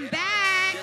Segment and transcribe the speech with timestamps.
[0.00, 0.76] I'm back.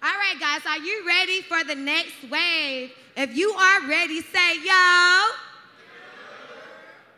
[0.00, 2.92] All right, guys, are you ready for the next wave?
[3.16, 4.72] If you are ready, say yo.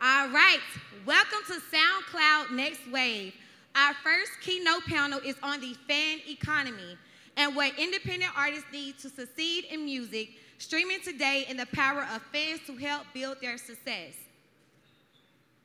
[0.01, 0.57] All right,
[1.05, 3.33] welcome to SoundCloud Next Wave.
[3.75, 6.97] Our first keynote panel is on the fan economy
[7.37, 12.23] and what independent artists need to succeed in music, streaming today, and the power of
[12.33, 14.15] fans to help build their success.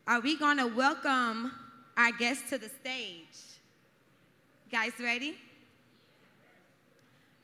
[0.07, 1.51] Are we gonna welcome
[1.96, 3.58] our guests to the stage?
[4.70, 5.37] Guys, ready?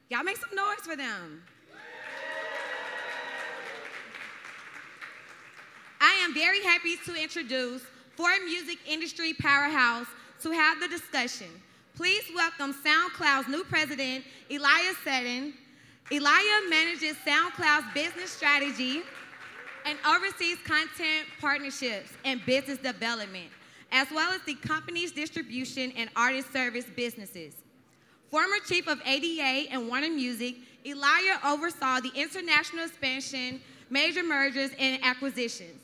[0.09, 1.43] Y'all make some noise for them.
[6.01, 7.83] I am very happy to introduce
[8.17, 10.07] four music industry powerhouse
[10.43, 11.47] to have the discussion.
[11.95, 15.55] Please welcome SoundCloud's new president, Eliah Seton.
[16.11, 19.03] Elijah manages SoundCloud's business strategy
[19.87, 23.49] and oversees content partnerships and business development,
[23.93, 27.55] as well as the company's distribution and artist service businesses.
[28.31, 35.05] Former chief of ADA and Warner Music, Eliah oversaw the international expansion, major mergers, and
[35.05, 35.79] acquisitions.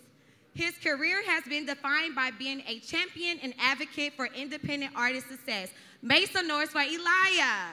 [0.54, 5.68] His career has been defined by being a champion and advocate for independent artist success.
[6.00, 7.68] Make some for Eliah.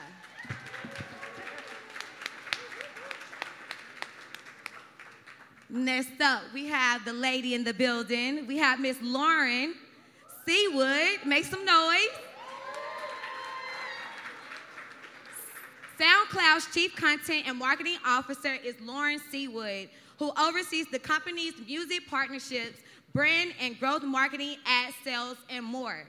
[5.68, 8.46] Next up, we have the lady in the building.
[8.46, 9.74] We have Miss Lauren
[10.46, 11.26] Seawood.
[11.26, 12.08] Make some noise.
[15.98, 22.80] SoundCloud's Chief Content and Marketing Officer is Lauren Seawood, who oversees the company's music partnerships,
[23.12, 26.04] brand and growth marketing, ad sales, and more.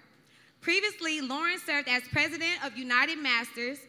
[0.62, 3.80] Previously, Lauren served as president of United Masters.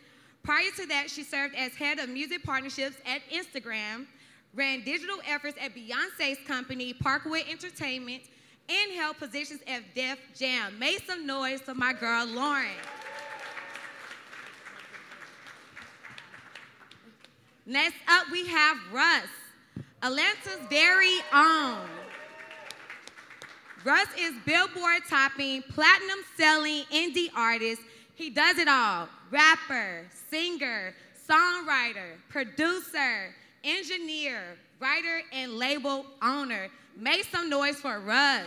[0.45, 4.07] Prior to that, she served as head of music partnerships at Instagram,
[4.55, 8.23] ran digital efforts at Beyonce's company, Parkwood Entertainment,
[8.98, 10.78] held positions at Def Jam.
[10.78, 12.66] Make some noise for my girl, Lauren.
[17.64, 19.28] Next up, we have Russ,
[20.02, 21.86] Atlanta's very own.
[23.84, 27.83] Russ is Billboard topping, platinum selling indie artist.
[28.14, 30.95] He does it all rapper, singer,
[31.28, 36.68] songwriter, producer, engineer, writer, and label owner.
[37.01, 38.42] Make some noise for Russ.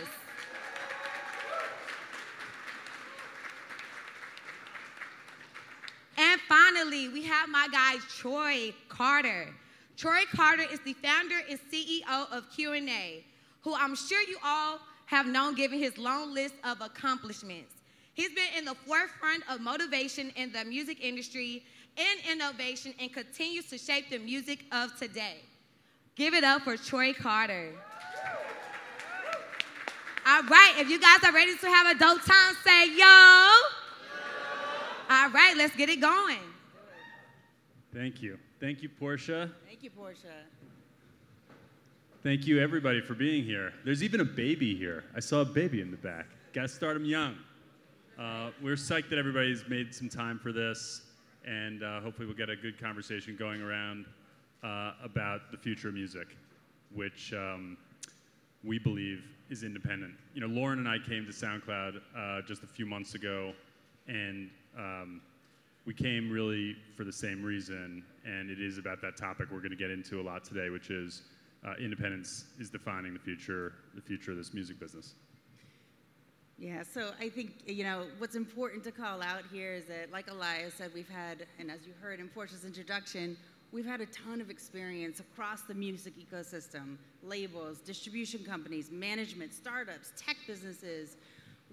[6.18, 9.48] And finally, we have my guy Troy Carter.
[9.96, 13.24] Troy Carter is the founder and CEO of Q&A,
[13.62, 17.72] who I'm sure you all have known given his long list of accomplishments.
[18.12, 21.64] He's been in the forefront of motivation in the music industry
[21.96, 25.38] and innovation and continues to shape the music of today.
[26.16, 27.72] Give it up for Troy Carter.
[30.24, 33.04] All right, if you guys are ready to have a dope time, say yo.
[35.10, 36.38] All right, let's get it going.
[37.92, 38.38] Thank you.
[38.60, 39.50] Thank you, Portia.
[39.66, 40.28] Thank you, Portia.
[42.22, 43.72] Thank you, everybody, for being here.
[43.84, 45.02] There's even a baby here.
[45.16, 46.26] I saw a baby in the back.
[46.52, 47.36] Got to start them young.
[48.16, 51.02] Uh, we're psyched that everybody's made some time for this,
[51.44, 54.06] and uh, hopefully, we'll get a good conversation going around
[54.62, 56.36] uh, about the future of music,
[56.94, 57.76] which um,
[58.62, 60.14] we believe is independent.
[60.34, 63.52] You know, Lauren and I came to SoundCloud uh, just a few months ago,
[64.08, 65.20] and um,
[65.84, 69.70] we came really for the same reason, and it is about that topic we're going
[69.70, 71.22] to get into a lot today, which is
[71.66, 75.14] uh, independence is defining the future, the future of this music business.
[76.58, 80.30] Yeah, so I think, you know, what's important to call out here is that, like
[80.30, 83.36] Elias said, we've had, and as you heard in Portia's introduction,
[83.72, 90.12] we've had a ton of experience across the music ecosystem labels, distribution companies, management, startups,
[90.16, 91.16] tech businesses.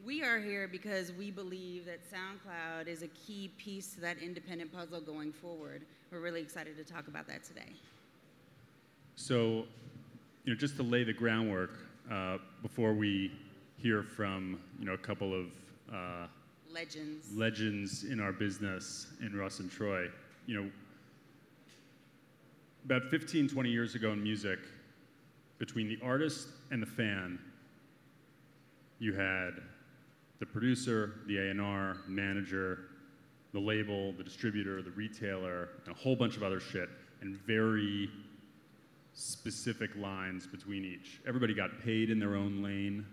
[0.05, 4.71] We are here because we believe that SoundCloud is a key piece to that independent
[4.71, 5.81] puzzle going forward.
[6.09, 7.73] We're really excited to talk about that today.
[9.15, 9.65] So,
[10.45, 11.71] you know, just to lay the groundwork
[12.09, 13.31] uh, before we
[13.75, 15.47] hear from, you know, a couple of
[15.93, 16.27] uh,
[16.71, 20.07] legends legends in our business in Russ and Troy,
[20.45, 20.69] you know,
[22.89, 24.57] about 15, 20 years ago in music,
[25.59, 27.37] between the artist and the fan,
[28.97, 29.51] you had
[30.39, 32.85] the producer, the A&R, manager,
[33.53, 36.89] the label, the distributor, the retailer, and a whole bunch of other shit,
[37.21, 38.09] and very
[39.13, 41.21] specific lines between each.
[41.27, 43.05] Everybody got paid in their own lane.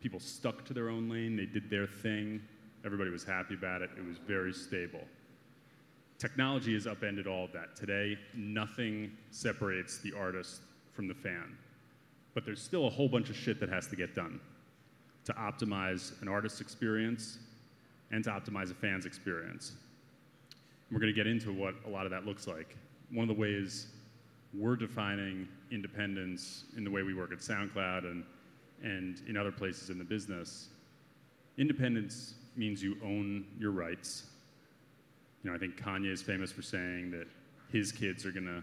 [0.00, 1.36] People stuck to their own lane.
[1.36, 2.40] They did their thing.
[2.86, 3.90] Everybody was happy about it.
[3.98, 5.02] It was very stable.
[6.20, 7.74] Technology has upended all of that.
[7.74, 10.60] Today, nothing separates the artist
[10.92, 11.56] from the fan.
[12.34, 14.38] But there's still a whole bunch of shit that has to get done
[15.24, 17.38] to optimize an artist's experience,
[18.10, 19.72] and to optimize a fan's experience.
[20.88, 22.76] And we're going to get into what a lot of that looks like.
[23.10, 23.88] One of the ways
[24.52, 28.24] we're defining independence in the way we work at SoundCloud and,
[28.82, 30.68] and in other places in the business,
[31.58, 34.29] independence means you own your rights.
[35.42, 37.26] You know, I think Kanye is famous for saying that
[37.72, 38.62] his kids are going to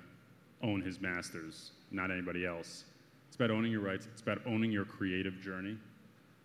[0.61, 2.83] own his masters, not anybody else.
[3.27, 5.77] It's about owning your rights, it's about owning your creative journey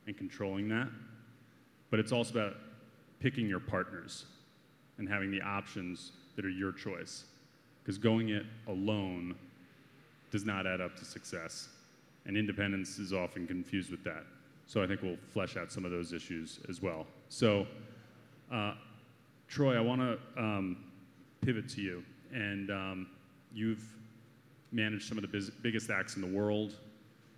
[0.07, 0.89] and controlling that.
[1.91, 2.57] But it's also about
[3.21, 4.25] picking your partners
[4.99, 7.25] and having the options that are your choice.
[7.83, 9.35] Because going it alone
[10.31, 11.69] does not add up to success.
[12.25, 14.25] And independence is often confused with that.
[14.67, 17.07] So I think we'll flesh out some of those issues as well.
[17.29, 17.67] So,
[18.51, 18.75] uh,
[19.53, 20.79] Troy, I want to um,
[21.43, 22.03] pivot to you.
[22.33, 23.07] And um,
[23.53, 23.85] you've
[24.71, 26.77] managed some of the biz- biggest acts in the world.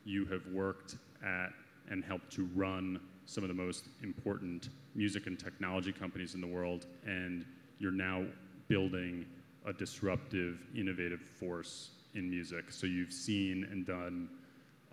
[0.04, 0.94] You have worked
[1.24, 1.48] at
[1.90, 6.46] and helped to run some of the most important music and technology companies in the
[6.46, 6.86] world.
[7.04, 7.44] And
[7.80, 8.26] you're now
[8.68, 9.26] building
[9.66, 12.66] a disruptive, innovative force in music.
[12.68, 14.28] So you've seen and done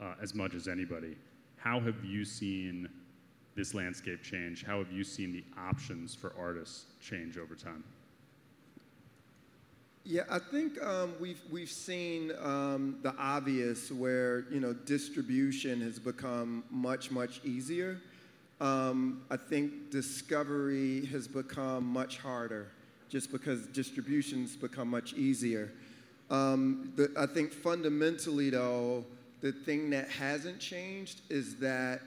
[0.01, 1.15] uh, as much as anybody.
[1.57, 2.89] How have you seen
[3.56, 4.63] this landscape change?
[4.63, 7.83] How have you seen the options for artists change over time?
[10.03, 16.00] Yeah, I think um, we've we've seen um, the obvious where you know distribution has
[16.00, 18.01] become much much easier.
[18.59, 22.71] Um, I think discovery has become much harder,
[23.09, 25.71] just because distribution's become much easier.
[26.31, 29.06] Um, the, I think fundamentally though,
[29.42, 32.01] the thing that hasn't changed is that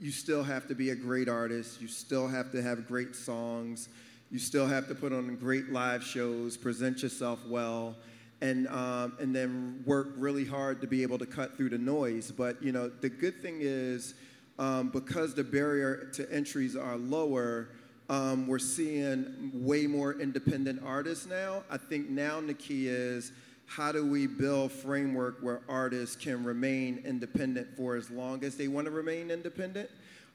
[0.00, 1.80] you still have to be a great artist.
[1.80, 3.88] You still have to have great songs
[4.30, 7.96] you still have to put on great live shows, present yourself well,
[8.40, 12.30] and, um, and then work really hard to be able to cut through the noise.
[12.30, 14.14] But you know, the good thing is
[14.58, 17.70] um, because the barrier to entries are lower,
[18.08, 21.64] um, we're seeing way more independent artists now.
[21.68, 23.32] I think now the key is
[23.70, 28.68] how do we build framework where artists can remain independent for as long as they
[28.68, 29.88] want to remain independent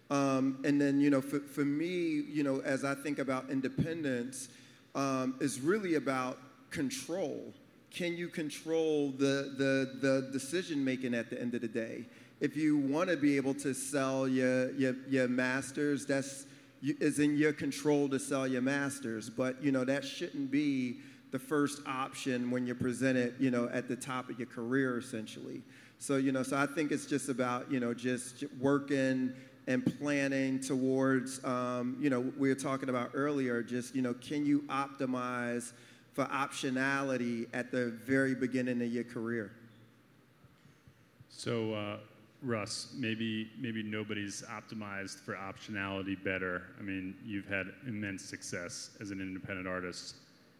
[0.10, 4.50] um, and then, you know, for, for me, you know, as I think about independence,
[4.94, 6.38] um, is really about
[6.70, 7.54] control.
[7.92, 12.06] Can you control the, the, the decision making at the end of the day?
[12.40, 16.46] If you want to be able to sell your, your, your masters, that's
[16.84, 19.28] is in your control to sell your masters.
[19.28, 20.98] But, you know, that shouldn't be
[21.36, 25.62] the first option when you're presented, you know, at the top of your career, essentially.
[26.00, 29.34] So, you know, so I think it's just about, you know, just working
[29.68, 34.46] and planning towards, um, you know, we were talking about earlier, just, you know, can
[34.46, 35.74] you optimize
[36.14, 39.52] for optionality at the very beginning of your career?
[41.28, 41.98] So, uh,
[42.42, 46.68] Russ, maybe maybe nobody's optimized for optionality better.
[46.80, 50.16] I mean, you've had immense success as an independent artist.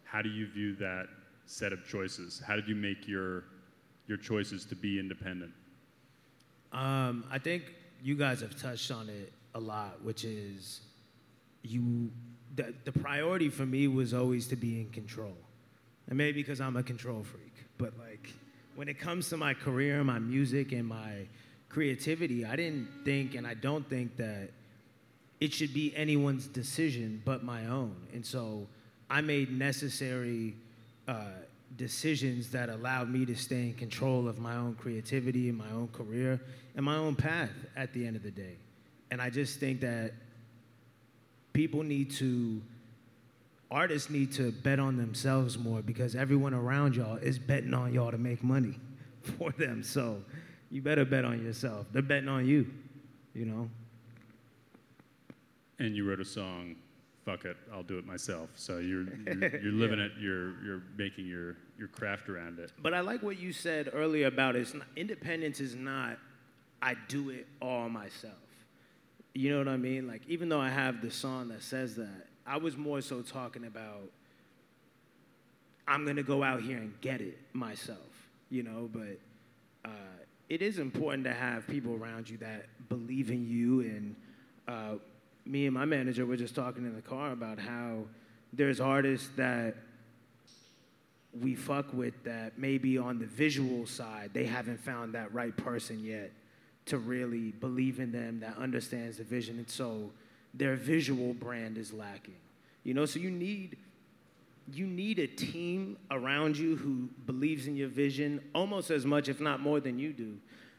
[0.06, 1.06] How do you view that
[1.46, 2.42] set of choices?
[2.46, 3.44] How did you make your
[4.06, 5.52] your choices to be independent?
[6.72, 10.80] Um, I think you guys have touched on it a lot, which is
[11.62, 12.10] you.
[12.54, 15.36] The, the priority for me was always to be in control,
[16.08, 18.32] and maybe because I'm a control freak, but like
[18.76, 21.26] when it comes to my career, my music, and my
[21.68, 24.50] creativity, I didn't think, and I don't think that
[25.40, 27.94] it should be anyone's decision but my own.
[28.14, 28.66] And so
[29.08, 30.54] I made necessary
[31.06, 31.26] uh,
[31.76, 35.88] decisions that allowed me to stay in control of my own creativity and my own
[35.88, 36.40] career
[36.74, 38.56] and my own path at the end of the day.
[39.10, 40.12] And I just think that
[41.52, 42.60] people need to,
[43.70, 48.10] artists need to bet on themselves more because everyone around y'all is betting on y'all
[48.10, 48.78] to make money
[49.38, 49.82] for them.
[49.82, 50.22] So
[50.70, 51.86] you better bet on yourself.
[51.92, 52.66] They're betting on you,
[53.34, 53.70] you know?
[55.78, 56.76] And you wrote a song
[57.26, 58.48] fuck it, I'll do it myself.
[58.54, 60.06] So you're you're, you're living yeah.
[60.06, 60.12] it.
[60.18, 62.72] You're you're making your your craft around it.
[62.80, 64.72] But I like what you said earlier about it.
[64.72, 66.18] Not, independence is not
[66.80, 68.34] I do it all myself.
[69.34, 70.06] You know what I mean?
[70.06, 73.66] Like even though I have the song that says that, I was more so talking
[73.66, 74.10] about
[75.88, 77.98] I'm gonna go out here and get it myself.
[78.48, 79.18] You know, but.
[79.84, 79.88] Uh,
[80.48, 84.16] it is important to have people around you that believe in you and
[84.68, 84.94] uh,
[85.46, 88.00] me and my manager were just talking in the car about how
[88.52, 89.76] there's artists that
[91.40, 96.02] we fuck with that maybe on the visual side they haven't found that right person
[96.02, 96.32] yet
[96.86, 100.10] to really believe in them that understands the vision and so
[100.54, 102.36] their visual brand is lacking.
[102.84, 103.76] You know so you need
[104.72, 109.40] you need a team around you who believes in your vision almost as much if
[109.40, 110.36] not more than you do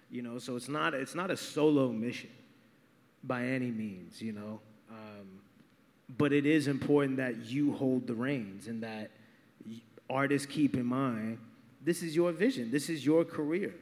[0.10, 0.40] you know?
[0.40, 2.30] So it's not it's not a solo mission
[3.24, 4.60] by any means, you know.
[4.90, 5.28] Um,
[6.18, 9.12] but it is important that you hold the reins and that
[10.10, 11.38] artists keep in mind
[11.88, 13.74] this is your vision, this is your career.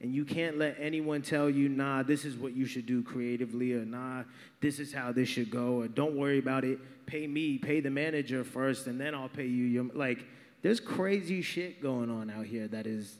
[0.00, 3.72] And you can't let anyone tell you, nah, this is what you should do creatively,
[3.72, 4.24] or nah,
[4.60, 6.78] this is how this should go, or don't worry about it.
[7.06, 9.64] Pay me, pay the manager first, and then I'll pay you.
[9.64, 10.26] Your, like,
[10.60, 13.16] there's crazy shit going on out here that is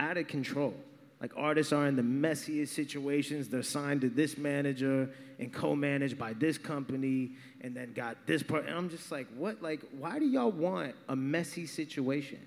[0.00, 0.74] out of control.
[1.20, 3.48] Like, artists are in the messiest situations.
[3.48, 8.42] They're signed to this manager and co managed by this company, and then got this
[8.42, 8.66] part.
[8.66, 9.62] And I'm just like, what?
[9.62, 12.40] Like, why do y'all want a messy situation?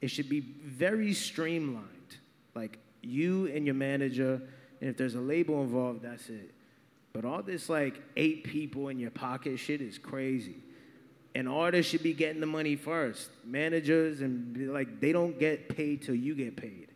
[0.00, 1.86] It should be very streamlined.
[2.54, 4.40] Like, you and your manager,
[4.80, 6.54] and if there's a label involved, that's it.
[7.12, 10.56] But all this like eight people in your pocket shit is crazy.
[11.34, 13.30] And artists should be getting the money first.
[13.44, 16.87] Managers and like they don't get paid till you get paid,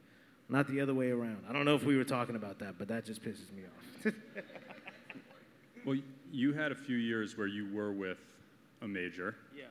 [0.53, 1.45] not the other way around.
[1.49, 4.15] I don't know if we were talking about that, but that just pisses me off.
[5.85, 5.99] Well,
[6.31, 8.19] you had a few years where you were with
[8.83, 9.65] a major, yeah.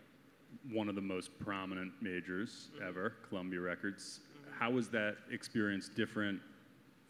[0.70, 4.20] one of the most prominent majors ever, Columbia Records.
[4.60, 6.42] How was that experience different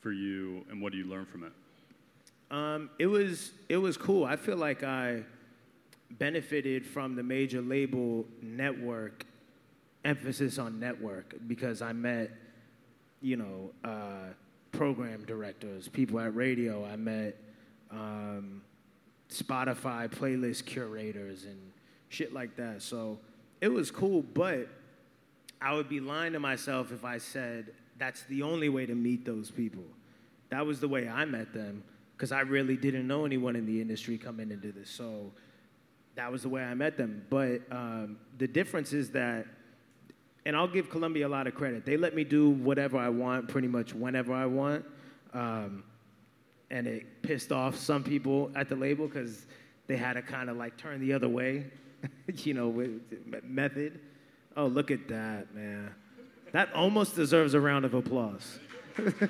[0.02, 1.52] for you, and what do you learn from it?
[2.56, 4.24] Um, it was it was cool.
[4.24, 5.24] I feel like I
[6.12, 9.26] benefited from the major label network
[10.06, 12.30] emphasis on network because I met,
[13.22, 14.34] you know, uh,
[14.72, 16.86] program directors, people at radio.
[16.86, 17.38] I met
[17.92, 18.62] um,
[19.30, 21.72] Spotify playlist curators and
[22.10, 22.82] shit like that.
[22.82, 23.20] So
[23.60, 24.68] it was cool, but
[25.62, 29.26] I would be lying to myself if I said that's the only way to meet
[29.26, 29.84] those people.
[30.50, 31.84] That was the way I met them
[32.18, 34.90] because I really didn't know anyone in the industry coming into this.
[34.90, 35.32] So
[36.16, 37.26] that was the way I met them.
[37.30, 39.46] But um, the difference is that,
[40.46, 41.86] and I'll give Columbia a lot of credit.
[41.86, 44.86] They let me do whatever I want, pretty much whenever I want.
[45.34, 45.84] Um,
[46.70, 49.46] and it pissed off some people at the label because
[49.88, 51.66] they had to kind of like turn the other way,
[52.38, 53.02] you know, with
[53.44, 54.00] method.
[54.58, 55.94] Oh, look at that, man.
[56.54, 58.60] That almost deserves a round of applause.
[58.98, 59.30] I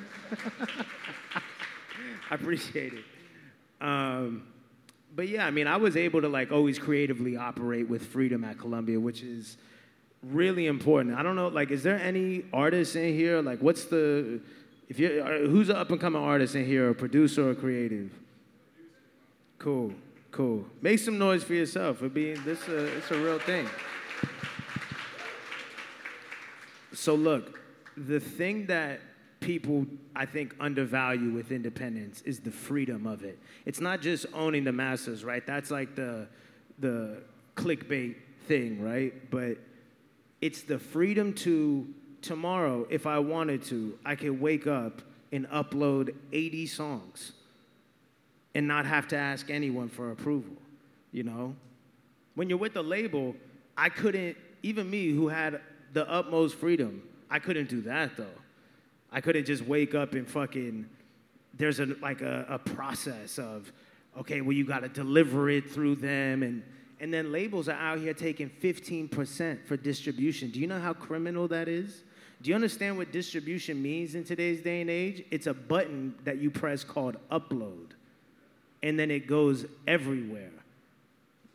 [2.35, 3.03] appreciate it.
[3.81, 4.43] Um,
[5.15, 8.57] but yeah, I mean, I was able to like always creatively operate with freedom at
[8.57, 9.57] Columbia, which is
[10.23, 11.15] really important.
[11.17, 13.41] I don't know, like, is there any artists in here?
[13.41, 14.39] Like, what's the,
[14.89, 18.11] if you who's an up and coming artist in here, a producer or creative?
[19.57, 19.93] Cool,
[20.31, 20.65] cool.
[20.81, 21.97] Make some noise for yourself.
[21.97, 23.67] It'd be this, uh, it's a real thing.
[26.93, 27.59] So look,
[27.95, 28.99] the thing that
[29.39, 33.39] people I think undervalue with independence is the freedom of it.
[33.65, 35.45] It's not just owning the masses, right?
[35.45, 36.27] That's like the
[36.79, 37.23] the
[37.55, 38.15] clickbait
[38.47, 39.29] thing, right?
[39.29, 39.57] But
[40.41, 41.87] it's the freedom to
[42.21, 47.31] tomorrow, if I wanted to, I could wake up and upload 80 songs
[48.53, 50.55] and not have to ask anyone for approval,
[51.11, 51.55] you know?
[52.35, 53.35] When you're with the label,
[53.77, 55.61] I couldn't, even me who had
[55.93, 58.25] the utmost freedom, I couldn't do that though.
[59.11, 60.87] I couldn't just wake up and fucking,
[61.53, 63.71] there's a, like a, a process of,
[64.19, 66.43] okay, well, you gotta deliver it through them.
[66.43, 66.63] And,
[67.01, 70.51] and then labels are out here taking 15% for distribution.
[70.51, 72.03] Do you know how criminal that is?
[72.43, 75.25] Do you understand what distribution means in today's day and age?
[75.31, 77.93] It's a button that you press called upload,
[78.83, 80.51] and then it goes everywhere.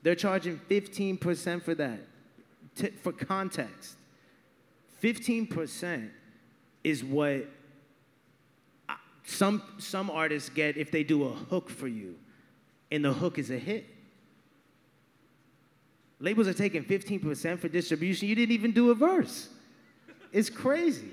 [0.03, 2.01] They're charging 15% for that.
[2.75, 3.97] T- for context,
[5.01, 6.11] 15%
[6.83, 7.47] is what
[8.89, 12.17] uh, some, some artists get if they do a hook for you,
[12.91, 13.96] and the hook is a hit.
[16.19, 18.29] Labels are taking 15% for distribution.
[18.29, 19.49] You didn't even do a verse.
[20.33, 21.11] It's crazy.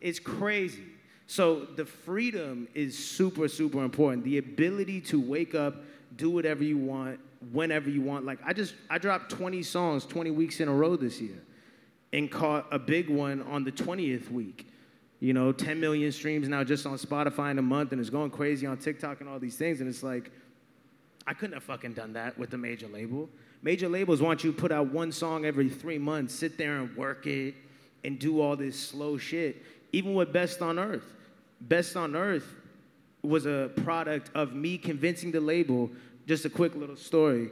[0.00, 0.84] It's crazy.
[1.26, 4.24] So the freedom is super, super important.
[4.24, 5.76] The ability to wake up,
[6.16, 7.20] do whatever you want,
[7.52, 8.24] whenever you want.
[8.24, 11.38] Like I just I dropped 20 songs 20 weeks in a row this year
[12.12, 14.68] and caught a big one on the 20th week.
[15.20, 18.30] You know, 10 million streams now just on Spotify in a month and it's going
[18.30, 19.80] crazy on TikTok and all these things.
[19.80, 20.30] And it's like,
[21.26, 23.28] I couldn't have fucking done that with a major label.
[23.62, 26.96] Major labels want you to put out one song every three months, sit there and
[26.96, 27.54] work it
[28.04, 29.62] and do all this slow shit.
[29.92, 31.04] Even with Best on Earth.
[31.60, 32.54] Best on Earth
[33.22, 35.90] was a product of me convincing the label.
[36.26, 37.50] Just a quick little story.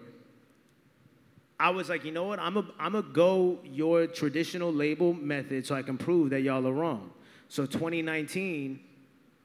[1.60, 2.40] I was like, you know what?
[2.40, 6.66] I'm a, I'm a go your traditional label method so I can prove that y'all
[6.66, 7.12] are wrong.
[7.48, 8.80] So 2019,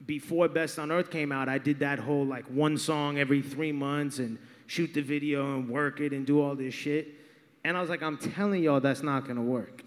[0.04, 3.72] before Best on Earth came out, I did that whole like one song every three
[3.72, 7.08] months and shoot the video and work it and do all this shit.
[7.64, 9.82] And I was like, I'm telling y'all that's not gonna work.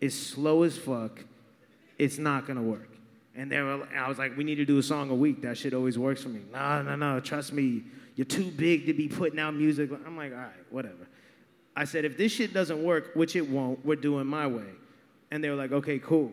[0.00, 1.24] It's slow as fuck.
[1.98, 2.88] It's not gonna work.
[3.34, 5.42] And they were, I was like, we need to do a song a week.
[5.42, 6.40] That shit always works for me.
[6.52, 7.20] No, no, no.
[7.20, 7.84] Trust me.
[8.14, 9.90] You're too big to be putting out music.
[10.04, 11.06] I'm like, all right, whatever.
[11.74, 14.66] I said, if this shit doesn't work, which it won't, we're doing my way.
[15.30, 16.30] And they were like, okay, cool.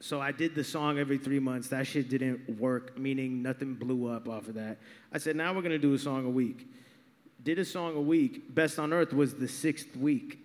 [0.00, 1.68] So I did the song every three months.
[1.68, 4.78] That shit didn't work, meaning nothing blew up off of that.
[5.12, 6.66] I said, now we're gonna do a song a week.
[7.44, 8.54] Did a song a week.
[8.54, 10.38] Best on Earth was the sixth week.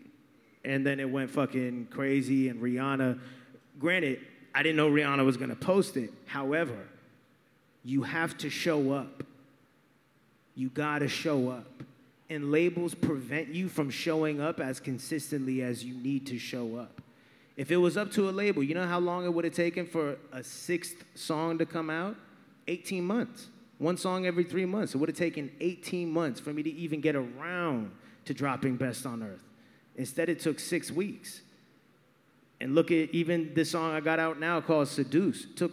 [0.65, 3.19] And then it went fucking crazy, and Rihanna,
[3.79, 4.19] granted,
[4.53, 6.12] I didn't know Rihanna was gonna post it.
[6.25, 6.77] However,
[7.83, 9.24] you have to show up.
[10.55, 11.83] You gotta show up.
[12.29, 17.01] And labels prevent you from showing up as consistently as you need to show up.
[17.57, 19.85] If it was up to a label, you know how long it would have taken
[19.85, 22.15] for a sixth song to come out?
[22.67, 23.47] 18 months.
[23.77, 24.93] One song every three months.
[24.93, 27.91] It would have taken 18 months for me to even get around
[28.25, 29.43] to dropping Best on Earth.
[29.95, 31.41] Instead, it took six weeks.
[32.59, 35.45] And look at even this song I got out now called Seduce.
[35.45, 35.71] It took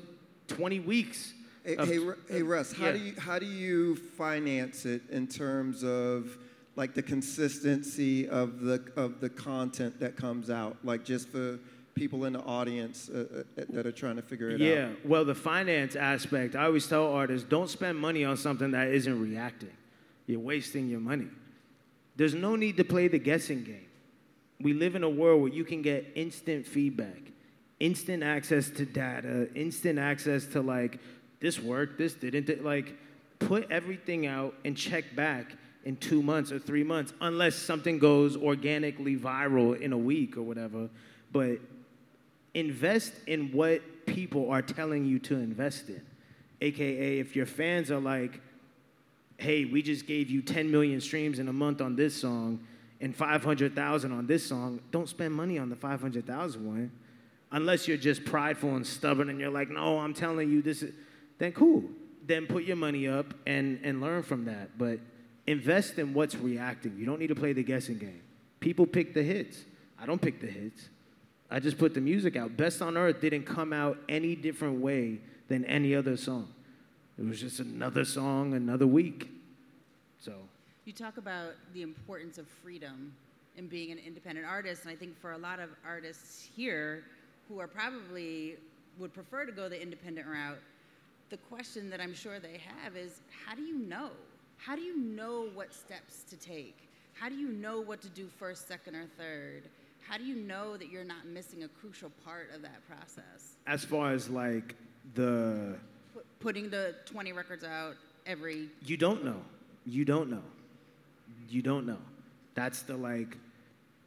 [0.48, 1.32] 20 weeks.
[1.64, 1.98] Hey, of- hey,
[2.28, 2.92] hey, Russ, how yeah.
[2.92, 6.36] do you how do you finance it in terms of
[6.74, 11.60] like the consistency of the of the content that comes out, like just for
[11.94, 14.76] people in the audience uh, uh, that are trying to figure it Yeah, out?
[14.76, 18.88] Yeah, well, the finance aspect, I always tell artists don't spend money on something that
[18.88, 19.70] isn't reacting.
[20.26, 21.28] You're wasting your money.
[22.16, 23.87] There's no need to play the guessing game.
[24.61, 27.20] We live in a world where you can get instant feedback,
[27.80, 31.00] instant access to data, instant access to like,
[31.40, 32.46] this worked, this didn't.
[32.46, 32.96] th- Like,
[33.40, 38.37] put everything out and check back in two months or three months, unless something goes
[38.37, 40.88] organically viral in a week or whatever.
[41.32, 41.58] But
[42.54, 46.02] invest in what people are telling you to invest in.
[46.61, 48.40] AKA, if your fans are like,
[49.38, 52.61] hey, we just gave you 10 million streams in a month on this song
[53.00, 56.92] and 500,000 on this song, don't spend money on the 500,000 one.
[57.50, 60.94] Unless you're just prideful and stubborn and you're like, no, I'm telling you this is,
[61.38, 61.85] then cool.
[62.25, 64.78] Then put your money up and, and learn from that.
[64.78, 65.00] But
[65.47, 66.97] invest in what's reacting.
[66.97, 68.23] You don't need to play the guessing game.
[68.61, 69.64] People pick the hits.
[70.00, 70.88] I don't pick the hits.
[71.52, 72.56] I just put the music out.
[72.56, 76.48] Best on Earth didn't come out any different way than any other song.
[77.18, 79.28] It was just another song, another week.
[80.18, 80.32] So,
[80.86, 83.12] You talk about the importance of freedom
[83.58, 87.04] and being an independent artist, and I think for a lot of artists here
[87.48, 88.56] who are probably
[88.98, 90.58] would prefer to go the independent route,
[91.28, 94.08] the question that I'm sure they have is how do you know?
[94.56, 96.88] How do you know what steps to take?
[97.12, 99.68] How do you know what to do first, second, or third?
[100.08, 103.56] How do you know that you're not missing a crucial part of that process?
[103.66, 104.74] as far as like
[105.14, 105.76] the,
[106.12, 107.94] Pu- Putting the 20 records out
[108.26, 109.40] every you don't know.
[109.86, 110.42] You don't know.
[111.48, 111.98] You don't know.
[112.54, 113.36] That's the like,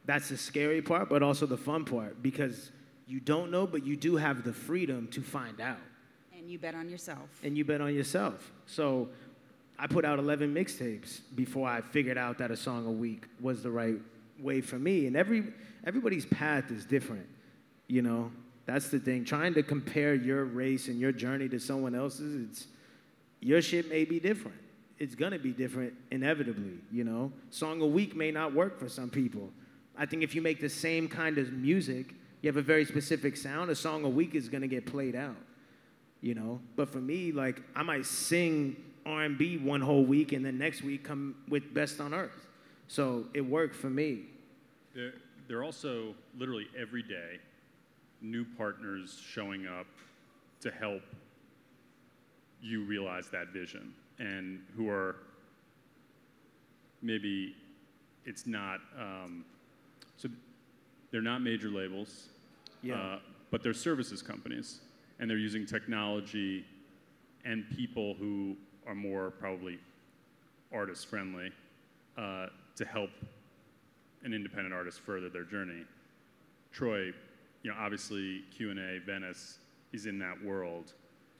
[0.04, 2.70] that's the scary part, but also the fun part because
[3.06, 5.78] you don't know, but you do have the freedom to find out.
[6.36, 7.28] and you bet on yourself.
[7.42, 8.52] and you bet on yourself.
[8.66, 9.08] So
[9.78, 13.62] I put out 11 mixtapes before I figured out that a song a week was
[13.62, 13.96] the right
[14.40, 15.06] way for me.
[15.06, 15.44] And every
[15.84, 17.26] everybody's path is different,
[17.88, 18.30] you know.
[18.64, 19.24] That's the thing.
[19.24, 22.66] Trying to compare your race and your journey to someone else's, it's
[23.40, 24.58] your shit may be different.
[24.98, 27.32] It's gonna be different inevitably, you know.
[27.50, 29.50] Song a week may not work for some people.
[29.96, 33.36] I think if you make the same kind of music, you have a very specific
[33.36, 35.36] sound, a song a week is gonna get played out
[36.20, 40.58] you know but for me like i might sing r&b one whole week and then
[40.58, 42.45] next week come with best on earth
[42.88, 44.22] so it worked for me
[44.94, 45.12] There,
[45.48, 47.38] there are also literally every day
[48.20, 49.86] new partners showing up
[50.60, 51.02] to help
[52.62, 55.16] you realize that vision and who are
[57.02, 57.54] maybe
[58.24, 59.44] it's not um,
[60.16, 60.28] so
[61.10, 62.28] they're not major labels
[62.82, 62.94] Yeah.
[62.94, 63.18] uh,
[63.50, 64.80] but they're services companies
[65.18, 66.64] and they're using technology
[67.44, 69.78] and people who are more probably
[70.72, 71.50] artist friendly
[72.16, 72.46] uh,
[72.76, 73.10] to help
[74.22, 75.84] an independent artist further their journey.
[76.72, 77.12] Troy,
[77.62, 79.58] you know, obviously Q&A Venice
[79.92, 80.92] is in that world.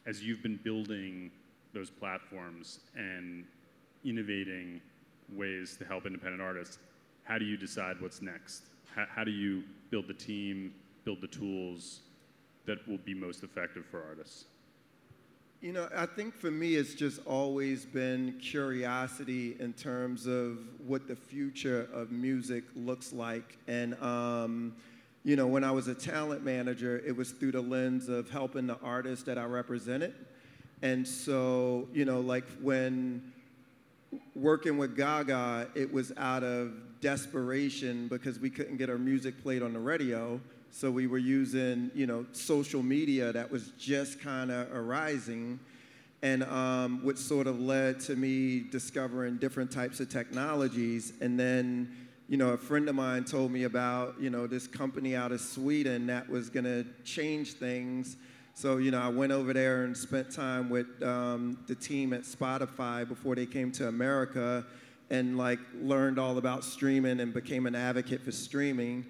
[0.07, 1.31] As you've been building
[1.75, 3.45] those platforms and
[4.05, 4.81] innovating
[5.33, 6.79] ways to help independent artists,
[7.25, 8.63] how do you decide what's next?
[8.95, 10.73] How, how do you build the team,
[11.05, 12.01] build the tools
[12.67, 14.45] that will be most effective for artists?
[15.63, 21.09] You know, I think for me, it's just always been curiosity in terms of what
[21.09, 23.57] the future of music looks like.
[23.67, 24.77] And, um,
[25.25, 28.67] you know, when I was a talent manager, it was through the lens of helping
[28.67, 30.15] the artists that I represented.
[30.83, 33.33] And so, you know, like when
[34.35, 39.63] working with Gaga, it was out of desperation because we couldn't get our music played
[39.63, 40.39] on the radio.
[40.77, 45.59] So we were using, you know, social media that was just kind of arising,
[46.21, 51.15] and um, which sort of led to me discovering different types of technologies.
[51.23, 51.97] And then,
[52.29, 55.41] you know, a friend of mine told me about, you know, this company out of
[55.41, 58.19] Sweden that was going to change things.
[58.53, 62.25] So, you know, I went over there and spent time with um, the team at
[62.25, 64.67] Spotify before they came to America
[65.09, 69.07] and like learned all about streaming and became an advocate for streaming.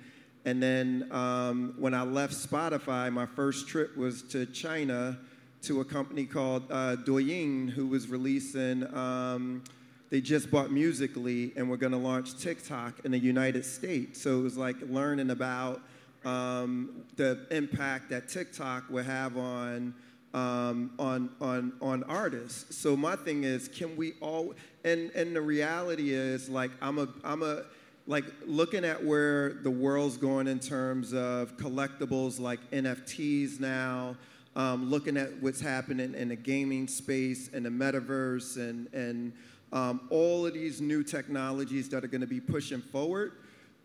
[0.46, 5.18] And then um, when I left Spotify, my first trip was to China
[5.62, 9.64] to a company called uh, Douyin, who was releasing, um,
[10.08, 14.22] they just bought Musical.ly and were gonna launch TikTok in the United States.
[14.22, 15.80] So it was like learning about
[16.24, 19.94] um, the impact that TikTok would have on,
[20.32, 22.76] um, on, on, on artists.
[22.76, 24.54] So my thing is, can we all,
[24.84, 27.64] and, and the reality is like, I'm a, I'm a,
[28.06, 34.16] like looking at where the world's going in terms of collectibles like NFTs now,
[34.54, 39.32] um, looking at what's happening in the gaming space and the metaverse and, and
[39.72, 43.32] um, all of these new technologies that are going to be pushing forward.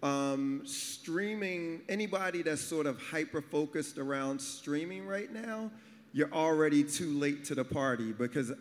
[0.03, 5.71] Um, streaming, anybody that's sort of hyper focused around streaming right now,
[6.13, 8.51] you're already too late to the party because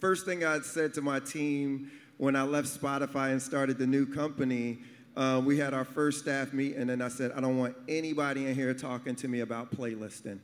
[0.00, 4.06] first thing I said to my team when I left Spotify and started the new
[4.06, 4.78] company
[5.16, 8.54] uh, we had our first staff meeting, and I said, I don't want anybody in
[8.54, 10.38] here talking to me about playlisting.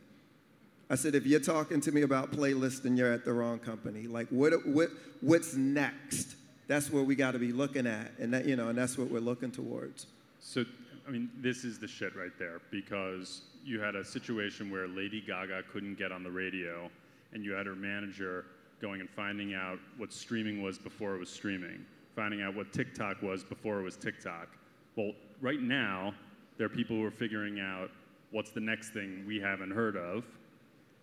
[0.89, 4.07] I said, if you're talking to me about playlisting, you're at the wrong company.
[4.07, 4.89] Like, what, what,
[5.21, 6.37] what's next?
[6.69, 9.11] That's what we got to be looking at, and that, you know, and that's what
[9.11, 10.07] we're looking towards.
[10.41, 10.65] So,
[11.07, 15.21] I mean, this is the shit right there because you had a situation where Lady
[15.21, 16.91] Gaga couldn't get on the radio,
[17.35, 18.47] and you had her manager
[18.81, 21.85] going and finding out what streaming was before it was streaming,
[22.17, 24.49] finding out what TikTok was before it was TikTok
[24.97, 26.15] well, right now,
[26.59, 27.91] there are people who are figuring out
[28.31, 30.25] what's the next thing we haven't heard of.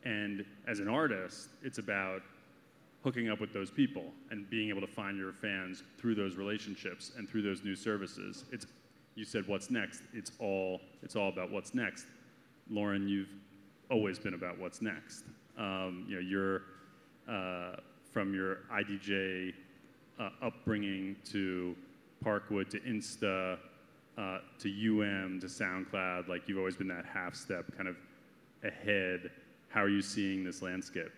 [0.04, 2.22] And as an artist, it's about
[3.04, 7.12] hooking up with those people and being able to find your fans through those relationships
[7.18, 8.46] and through those new services.
[8.52, 8.66] It's,
[9.16, 10.02] you said what's next.
[10.14, 12.06] It's all, it's all about what's next.
[12.70, 13.30] Lauren, you've
[13.90, 15.24] always been about what's next.
[15.58, 16.62] Um, you know, you're
[17.28, 17.78] uh,
[18.12, 19.54] from your IDJ
[20.20, 21.76] uh, upbringing to
[22.24, 23.58] Parkwood to Insta
[24.20, 26.28] uh, to UM to SoundCloud?
[26.28, 27.96] Like you've always been that half step kind of
[28.64, 29.32] ahead.
[29.70, 31.12] How are you seeing this landscape?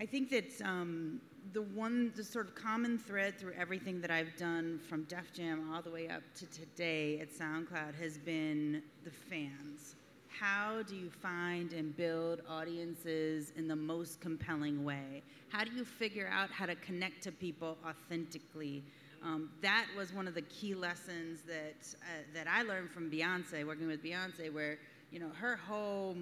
[0.00, 1.20] I think that um,
[1.52, 5.70] the one, the sort of common thread through everything that I've done from Def Jam
[5.72, 9.96] all the way up to today at SoundCloud has been the fans.
[10.28, 15.22] How do you find and build audiences in the most compelling way?
[15.48, 18.84] How do you figure out how to connect to people authentically?
[19.22, 23.66] Um, that was one of the key lessons that uh, that I learned from Beyonce,
[23.66, 24.78] working with Beyonce, where
[25.10, 26.16] you know her whole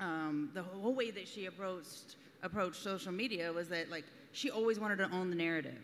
[0.00, 4.78] um, the whole way that she approached approached social media was that like she always
[4.78, 5.80] wanted to own the narrative.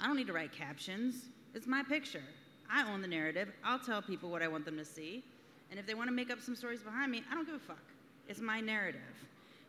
[0.00, 1.28] I don't need to write captions.
[1.54, 2.22] It's my picture.
[2.70, 3.52] I own the narrative.
[3.64, 5.22] I'll tell people what I want them to see.
[5.70, 7.58] And if they want to make up some stories behind me, I don't give a
[7.58, 7.82] fuck.
[8.28, 9.00] It's my narrative.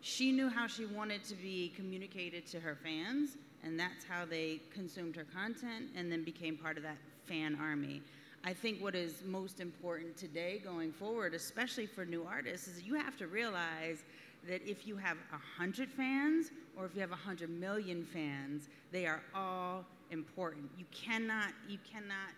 [0.01, 4.59] She knew how she wanted to be communicated to her fans, and that's how they
[4.73, 8.01] consumed her content and then became part of that fan army.
[8.43, 12.95] I think what is most important today going forward, especially for new artists, is you
[12.95, 14.03] have to realize
[14.47, 19.21] that if you have 100 fans or if you have 100 million fans, they are
[19.33, 20.69] all important.
[20.77, 22.33] You cannot, you cannot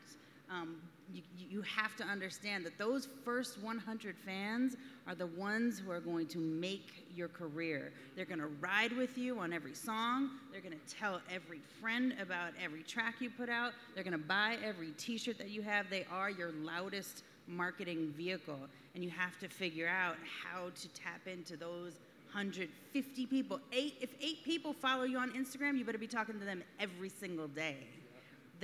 [0.50, 0.78] um,
[1.14, 4.76] you, you have to understand that those first 100 fans
[5.08, 7.92] are the ones who are going to make your career.
[8.16, 10.32] They're going to ride with you on every song.
[10.52, 13.74] They're going to tell every friend about every track you put out.
[13.94, 15.90] They're going to buy every t shirt that you have.
[15.90, 18.60] They are your loudest marketing vehicle.
[18.96, 21.94] And you have to figure out how to tap into those
[22.32, 23.60] 150 people.
[23.72, 27.10] Eight, if eight people follow you on Instagram, you better be talking to them every
[27.10, 27.78] single day.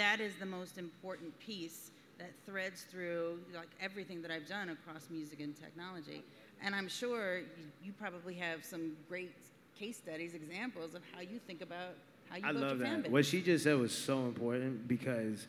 [0.02, 5.08] That is the most important piece that threads through like everything that I've done across
[5.12, 6.24] music and technology.
[6.64, 7.46] And I'm sure you,
[7.84, 9.32] you probably have some great
[9.78, 11.94] case studies, examples of how you think about
[12.32, 13.12] how you I build love your that.
[13.12, 15.46] What she just said was so important because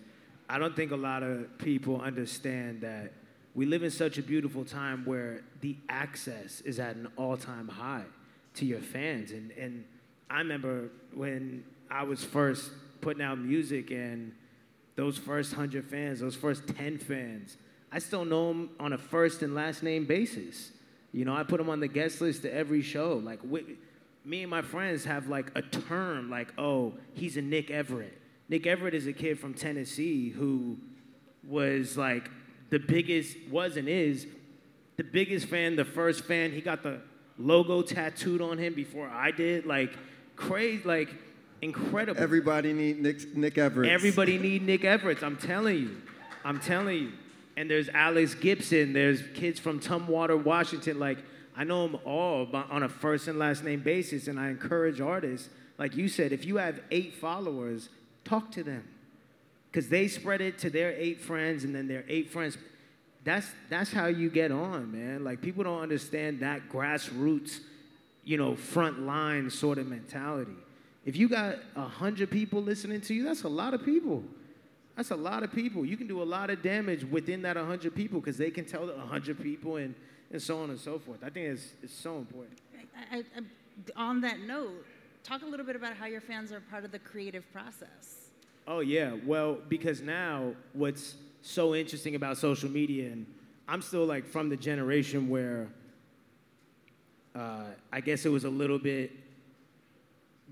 [0.51, 3.11] I don't think a lot of people understand that
[3.55, 8.05] we live in such a beautiful time where the access is at an all-time high
[8.57, 9.33] to your fans.
[9.33, 9.87] And and
[10.29, 14.33] I remember when I was first putting out music and
[14.97, 17.57] those first 100 fans, those first 10 fans,
[17.91, 20.73] I still know them on a first and last name basis.
[21.13, 23.21] You know, I put them on the guest list to every show.
[23.23, 23.77] Like, we,
[24.25, 28.19] me and my friends have like a term, like, oh, he's a Nick Everett.
[28.49, 30.79] Nick Everett is a kid from Tennessee who
[31.47, 32.31] was like
[32.71, 34.27] the biggest, was and is
[34.97, 36.53] the biggest fan, the first fan.
[36.53, 37.01] He got the
[37.39, 39.67] logo tattooed on him before I did.
[39.67, 39.93] Like
[40.37, 41.11] crazy, like
[41.63, 42.21] incredible.
[42.21, 43.91] Everybody need Nick, Nick Everett.
[43.91, 45.23] Everybody need Nick Everett.
[45.23, 46.03] I'm telling you.
[46.45, 47.13] I'm telling you.
[47.57, 48.93] And there's Alex Gibson.
[48.93, 50.99] There's kids from Tumwater, Washington.
[50.99, 51.19] Like
[51.57, 54.29] I know them all on a first and last name basis.
[54.29, 55.49] And I encourage artists,
[55.79, 57.89] like you said, if you have eight followers,
[58.25, 58.87] talk to them,
[59.71, 62.59] because they spread it to their eight friends, and then their eight friends.
[63.25, 65.23] That's that's how you get on, man.
[65.23, 67.61] Like people don't understand that grassroots,
[68.25, 70.57] you know, front line sort of mentality.
[71.05, 74.23] If you got a hundred people listening to you, that's a lot of people.
[74.97, 75.85] That's a lot of people.
[75.85, 78.87] You can do a lot of damage within that 100 people because they can tell
[78.87, 79.95] the 100 people and,
[80.31, 81.19] and so on and so forth.
[81.25, 82.59] I think it's, it's so important.
[83.11, 83.23] I, I,
[83.97, 84.85] on that note,
[85.25, 88.29] talk a little bit about how your fans are part of the creative process.
[88.69, 89.17] Oh, yeah.
[89.25, 93.27] Well, because now what's so interesting about social media, and
[93.67, 95.69] I'm still like from the generation where
[97.35, 99.11] uh, I guess it was a little bit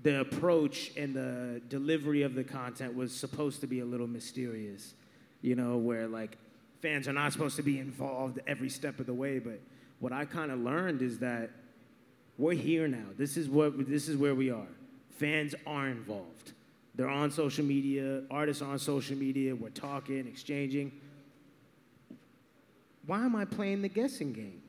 [0.03, 4.93] the approach and the delivery of the content was supposed to be a little mysterious,
[5.41, 6.37] you know, where like
[6.81, 9.39] fans are not supposed to be involved every step of the way.
[9.39, 9.59] But
[9.99, 11.51] what I kind of learned is that
[12.37, 13.05] we're here now.
[13.17, 14.67] This is what this is where we are.
[15.11, 16.53] Fans are involved.
[16.95, 18.23] They're on social media.
[18.31, 19.55] Artists on social media.
[19.55, 20.91] We're talking, exchanging.
[23.05, 24.61] Why am I playing the guessing game?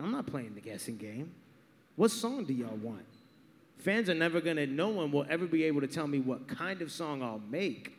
[0.00, 1.32] I'm not playing the guessing game.
[1.96, 3.04] What song do y'all want?
[3.78, 6.82] Fans are never gonna, no one will ever be able to tell me what kind
[6.82, 7.96] of song I'll make.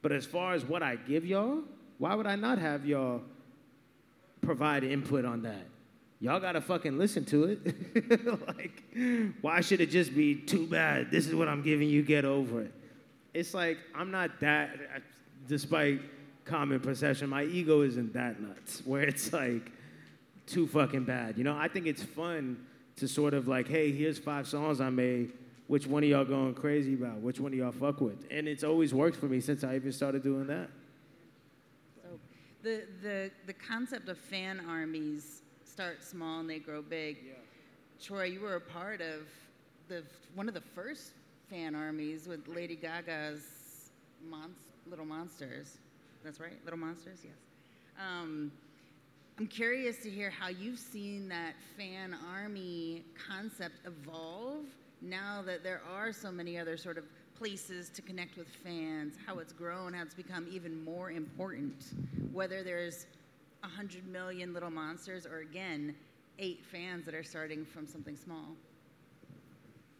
[0.00, 1.60] But as far as what I give y'all,
[1.98, 3.22] why would I not have y'all
[4.40, 5.66] provide input on that?
[6.20, 8.46] Y'all gotta fucking listen to it.
[8.56, 8.82] like,
[9.40, 11.10] why should it just be too bad?
[11.10, 12.72] This is what I'm giving you, get over it.
[13.34, 15.00] It's like, I'm not that, uh,
[15.46, 16.00] despite
[16.44, 19.72] common perception, my ego isn't that nuts, where it's like
[20.46, 21.38] too fucking bad.
[21.38, 24.90] You know, I think it's fun to sort of like, hey, here's five songs I
[24.90, 25.32] made.
[25.66, 27.20] Which one of y'all going crazy about?
[27.20, 28.26] Which one of y'all fuck with?
[28.30, 30.68] And it's always worked for me since I even started doing that.
[32.02, 32.08] So
[32.62, 37.18] the the the concept of fan armies start small and they grow big.
[37.24, 37.32] Yeah.
[38.02, 39.20] Troy, you were a part of
[39.88, 40.02] the
[40.34, 41.12] one of the first
[41.48, 43.90] fan armies with Lady Gaga's
[44.28, 44.54] Mon-
[44.88, 45.78] Little Monsters.
[46.24, 47.20] That's right, Little Monsters.
[47.24, 47.32] Yes.
[47.98, 48.52] Um,
[49.38, 54.66] I'm curious to hear how you've seen that fan army concept evolve
[55.00, 59.38] now that there are so many other sort of places to connect with fans, how
[59.38, 61.94] it's grown, how it's become even more important,
[62.30, 63.06] whether there's
[63.60, 65.94] 100 million little monsters or again,
[66.38, 68.48] eight fans that are starting from something small.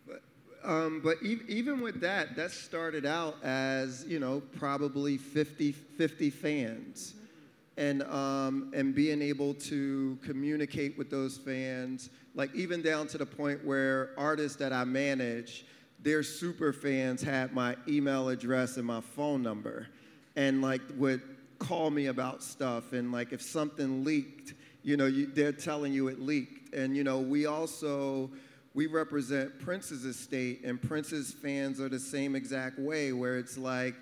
[0.07, 0.23] But,
[0.63, 6.31] um, but e- even with that, that started out as, you know, probably 50, 50
[6.31, 7.15] fans.
[7.15, 7.22] Mm-hmm
[7.77, 13.27] and um, and being able to communicate with those fans, like even down to the
[13.27, 15.65] point where artists that I manage,
[16.01, 19.89] their super fans had my email address and my phone number,
[20.37, 21.23] and like would
[21.59, 26.09] call me about stuff, and like if something leaked, you know, you, they're telling you
[26.09, 28.31] it leaked, and you know we also
[28.75, 33.95] we represent Prince's estate, and Prince's fans are the same exact way, where it's like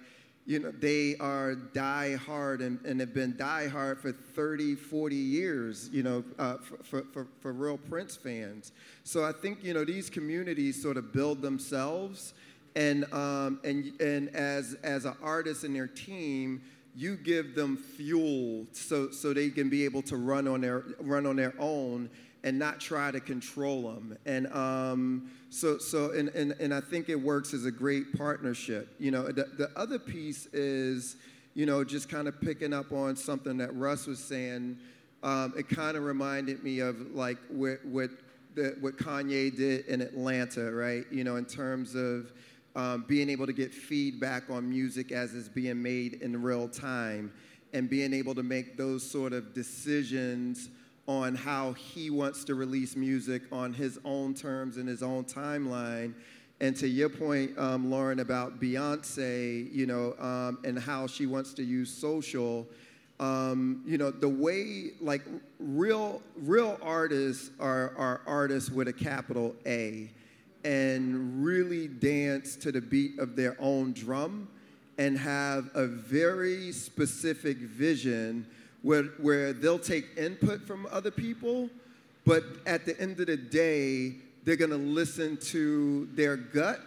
[0.46, 5.14] you know, they are die hard and, and have been die hard for 30, 40
[5.14, 8.72] years, you know, uh, for, for, for real Prince fans.
[9.05, 12.35] So I think, you know, these communities sort of build themselves.
[12.74, 16.62] And, um, and, and as, as an artist and their team,
[16.96, 21.26] you give them fuel so, so they can be able to run on their, run
[21.26, 22.11] on their own
[22.44, 24.16] and not try to control them.
[24.26, 28.94] And um, so, so and, and, and I think it works as a great partnership.
[28.98, 31.16] You know, the, the other piece is,
[31.55, 34.79] you know, just kind of picking up on something that Russ was saying.
[35.22, 38.11] Um, it kind of reminded me of like what, what,
[38.55, 41.05] the, what Kanye did in Atlanta, right?
[41.11, 42.33] You know, in terms of
[42.74, 47.33] um, being able to get feedback on music as it's being made in real time
[47.72, 50.70] and being able to make those sort of decisions
[51.11, 56.14] on how he wants to release music on his own terms and his own timeline.
[56.61, 61.53] And to your point, um, Lauren, about Beyonce, you know, um, and how she wants
[61.55, 62.64] to use social,
[63.18, 65.23] um, you know, the way like
[65.59, 70.12] real real artists are are artists with a capital A,
[70.62, 74.49] and really dance to the beat of their own drum,
[74.96, 78.46] and have a very specific vision
[78.82, 81.68] where, where they'll take input from other people,
[82.24, 86.80] but at the end of the day, they're going to listen to their gut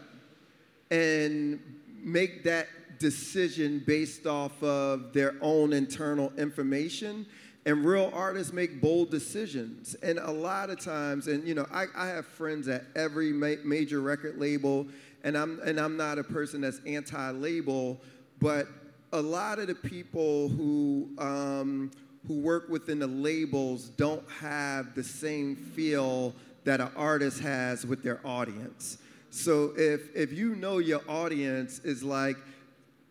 [0.91, 1.59] and
[2.01, 2.67] make that
[2.99, 7.25] decision based off of their own internal information
[7.65, 9.95] And real artists make bold decisions.
[10.03, 13.61] And a lot of times, and you know, I, I have friends at every ma-
[13.63, 14.85] major record label,
[15.23, 18.01] and I'm, and I'm not a person that's anti label,
[18.39, 18.67] but
[19.13, 21.91] a lot of the people who, um,
[22.27, 28.01] who work within the labels don't have the same feel that an artist has with
[28.01, 28.97] their audience.
[29.29, 32.37] So if, if you know your audience is like,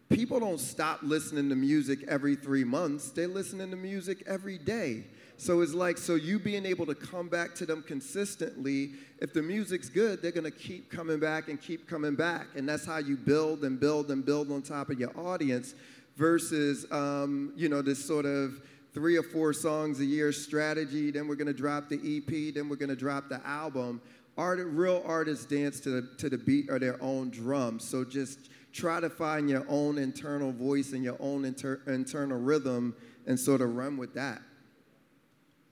[0.09, 5.05] people don't stop listening to music every three months, they're listening to music every day.
[5.43, 9.43] So it's like, so you being able to come back to them consistently, if the
[9.43, 12.47] music's good, they're gonna keep coming back and keep coming back.
[12.55, 15.75] And that's how you build and build and build on top of your audience
[16.15, 18.63] versus, um, you know, this sort of
[18.95, 22.77] three or four songs a year strategy, then we're gonna drop the EP, then we're
[22.77, 24.01] gonna drop the album.
[24.39, 27.81] Art, real artists dance to the, to the beat of their own drum.
[27.81, 32.95] So just try to find your own internal voice and your own inter, internal rhythm
[33.27, 34.41] and sort of run with that.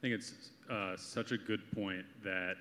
[0.00, 0.32] I think it's
[0.70, 2.54] uh, such a good point that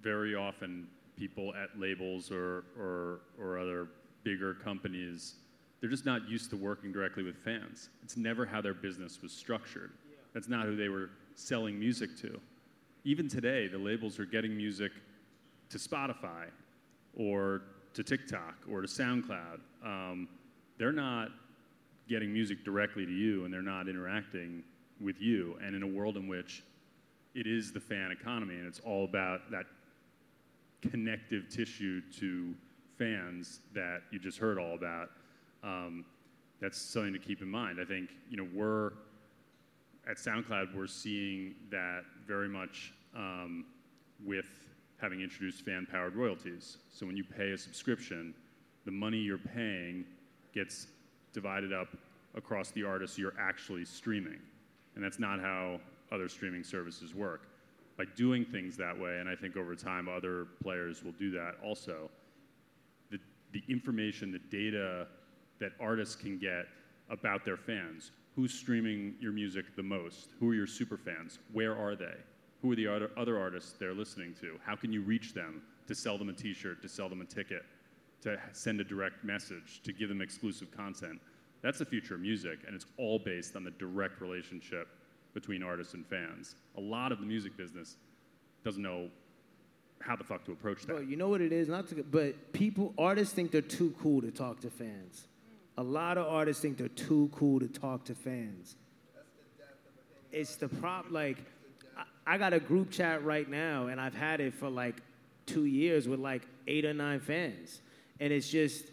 [0.00, 3.86] very often people at labels or, or, or other
[4.24, 5.36] bigger companies,
[5.80, 7.90] they're just not used to working directly with fans.
[8.02, 9.92] It's never how their business was structured.
[10.34, 12.40] That's not who they were selling music to.
[13.04, 14.90] Even today, the labels are getting music
[15.70, 16.46] to Spotify
[17.16, 17.62] or
[17.94, 19.60] to TikTok or to SoundCloud.
[19.84, 20.28] Um,
[20.76, 21.28] they're not
[22.08, 24.64] getting music directly to you and they're not interacting
[25.02, 25.58] with you.
[25.64, 26.62] And in a world in which
[27.34, 29.64] it is the fan economy and it's all about that
[30.82, 32.54] connective tissue to
[32.98, 35.10] fans that you just heard all about,
[35.62, 36.04] um,
[36.60, 37.78] that's something to keep in mind.
[37.80, 38.92] I think, you know, we're
[40.08, 43.64] at SoundCloud, we're seeing that very much um,
[44.24, 44.46] with
[45.00, 46.78] having introduced fan powered royalties.
[46.92, 48.34] So when you pay a subscription,
[48.84, 50.04] the money you're paying
[50.54, 50.86] gets
[51.32, 51.88] divided up
[52.34, 54.38] across the artists you're actually streaming.
[54.94, 57.48] And that's not how other streaming services work.
[57.96, 61.56] By doing things that way, and I think over time other players will do that
[61.64, 62.10] also,
[63.10, 63.18] the,
[63.52, 65.06] the information, the data
[65.60, 66.66] that artists can get
[67.10, 71.76] about their fans, who's streaming your music the most, who are your super fans, where
[71.76, 72.16] are they,
[72.62, 75.94] who are the other, other artists they're listening to, how can you reach them to
[75.94, 77.64] sell them a t shirt, to sell them a ticket,
[78.22, 81.20] to send a direct message, to give them exclusive content.
[81.62, 84.88] That's the future of music, and it's all based on the direct relationship
[85.32, 86.56] between artists and fans.
[86.76, 87.96] A lot of the music business
[88.64, 89.08] doesn't know
[90.00, 90.88] how the fuck to approach that.
[90.88, 91.68] Bro, you know what it is?
[91.68, 95.28] Not to, but people, artists think they're too cool to talk to fans.
[95.78, 98.76] A lot of artists think they're too cool to talk to fans.
[100.32, 101.06] It's the prop.
[101.10, 101.38] Like,
[101.96, 104.96] I, I got a group chat right now, and I've had it for like
[105.46, 107.80] two years with like eight or nine fans,
[108.20, 108.84] and it's just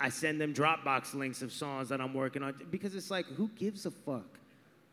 [0.00, 3.48] I send them Dropbox links of songs that I'm working on because it's like, who
[3.56, 4.38] gives a fuck?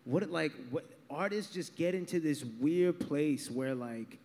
[0.04, 4.20] What like what artists just get into this weird place where like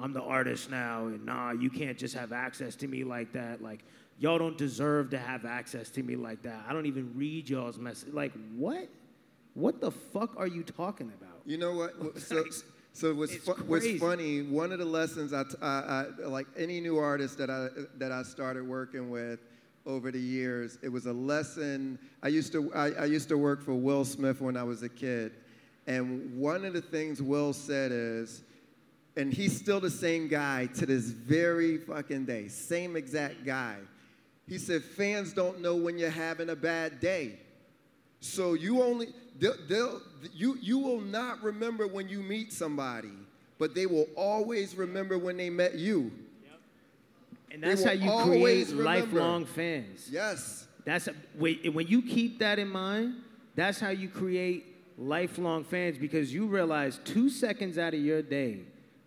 [0.00, 3.62] I'm the artist now, and nah, you can't just have access to me like that.
[3.62, 3.84] Like,
[4.18, 6.64] y'all don't deserve to have access to me like that.
[6.68, 8.12] I don't even read y'all's message.
[8.12, 8.88] Like, what?
[9.54, 11.40] What the fuck are you talking about?
[11.44, 11.94] You know what?
[12.20, 12.44] So,
[12.92, 14.42] so what's, fu- what's funny?
[14.42, 17.68] One of the lessons I, t- I, I like any new artist that I
[17.98, 19.38] that I started working with
[19.88, 21.98] over the years, it was a lesson.
[22.22, 24.88] I used to I, I used to work for Will Smith when I was a
[24.88, 25.32] kid,
[25.86, 28.42] and one of the things Will said is,
[29.16, 33.76] and he's still the same guy to this very fucking day, same exact guy.
[34.46, 37.38] He said fans don't know when you're having a bad day.
[38.20, 40.02] So you only they'll, they'll
[40.34, 43.12] you you will not remember when you meet somebody,
[43.58, 46.12] but they will always remember when they met you.
[47.50, 48.82] And that's how you create remember.
[48.84, 50.08] lifelong fans.
[50.10, 50.66] Yes.
[50.84, 53.14] That's when when you keep that in mind.
[53.54, 58.60] That's how you create lifelong fans because you realize two seconds out of your day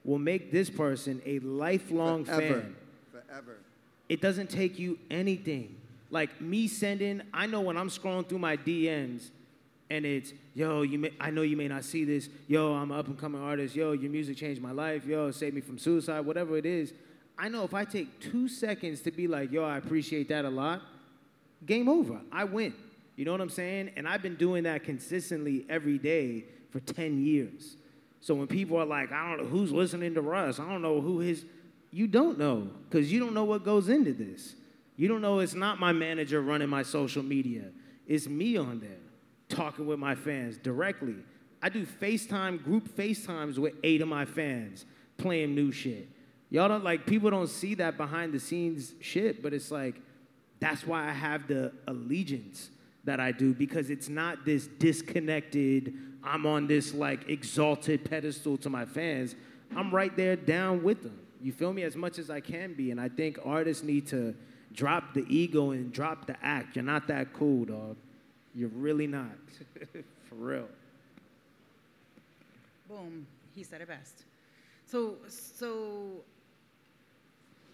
[0.03, 2.61] will make this person a lifelong Forever.
[2.61, 2.75] fan.
[3.11, 3.57] Forever.
[4.09, 5.77] It doesn't take you anything.
[6.09, 9.29] Like me sending, I know when I'm scrolling through my DMs
[9.89, 12.29] and it's, yo, you may, I know you may not see this.
[12.47, 13.75] Yo, I'm an up and coming artist.
[13.75, 15.05] Yo, your music changed my life.
[15.05, 16.93] Yo, saved me from suicide, whatever it is.
[17.41, 20.49] I know if I take two seconds to be like, yo, I appreciate that a
[20.49, 20.83] lot,
[21.65, 22.21] game over.
[22.31, 22.71] I win.
[23.15, 23.89] You know what I'm saying?
[23.95, 27.77] And I've been doing that consistently every day for 10 years.
[28.19, 31.01] So when people are like, I don't know who's listening to Russ, I don't know
[31.01, 31.43] who his,
[31.89, 34.53] you don't know because you don't know what goes into this.
[34.95, 37.69] You don't know it's not my manager running my social media,
[38.05, 38.99] it's me on there
[39.49, 41.15] talking with my fans directly.
[41.59, 44.85] I do FaceTime, group FaceTimes with eight of my fans
[45.17, 46.07] playing new shit.
[46.51, 49.95] Y'all don't like, people don't see that behind the scenes shit, but it's like,
[50.59, 52.69] that's why I have the allegiance
[53.05, 55.93] that I do because it's not this disconnected,
[56.23, 59.33] I'm on this like exalted pedestal to my fans.
[59.75, 61.17] I'm right there down with them.
[61.41, 61.83] You feel me?
[61.83, 62.91] As much as I can be.
[62.91, 64.35] And I think artists need to
[64.73, 66.75] drop the ego and drop the act.
[66.75, 67.95] You're not that cool, dog.
[68.53, 69.31] You're really not.
[70.29, 70.67] For real.
[72.87, 73.25] Boom.
[73.55, 74.25] He said it best.
[74.85, 76.23] So, so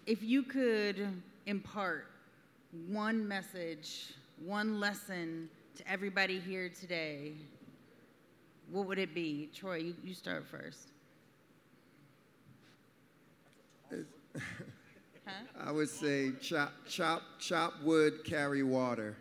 [0.08, 1.06] if you could
[1.44, 2.06] impart
[2.88, 7.32] one message, one lesson to everybody here today,
[8.70, 9.50] what would it be?
[9.54, 10.88] Troy, you, you start first.
[15.60, 19.14] I would say chop, chop, chop wood, carry water.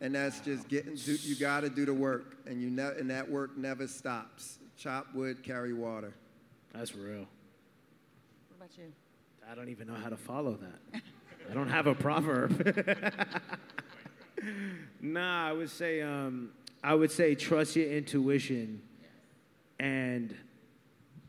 [0.00, 3.10] And that's just getting, do, you got to do the work, and, you ne- and
[3.10, 4.60] that work never stops.
[4.78, 6.14] Chop wood, carry water.
[6.72, 7.26] That's real.
[8.48, 8.90] What about you?
[9.50, 11.02] I don't even know how to follow that.
[11.50, 12.86] I don't have a proverb.
[15.00, 16.50] nah, I would say um,
[16.84, 18.80] I would say trust your intuition
[19.80, 20.36] and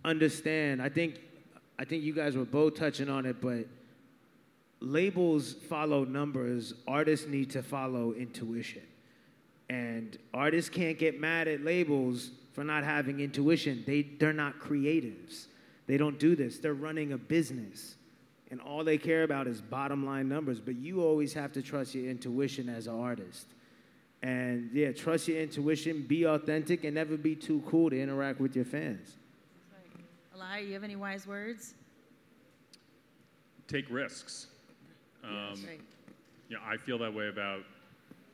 [0.05, 0.83] understand.
[0.83, 1.15] I think
[1.79, 3.65] I think you guys were both touching on it, but
[4.81, 6.75] labels follow numbers.
[6.87, 8.83] Artists need to follow intuition.
[9.67, 13.83] And artists can't get mad at labels for not having intuition.
[13.87, 15.47] They, they're not creatives.
[15.87, 16.59] They don't do this.
[16.59, 17.95] They're running a business.
[18.51, 20.59] And all they care about is bottom line numbers.
[20.59, 23.47] But you always have to trust your intuition as an artist.
[24.21, 28.55] And yeah, trust your intuition, be authentic, and never be too cool to interact with
[28.55, 29.15] your fans.
[30.35, 31.73] Eli, you have any wise words?
[33.67, 34.47] Take risks.
[35.23, 35.79] Um, That's right.
[36.49, 37.61] you know, I feel that way about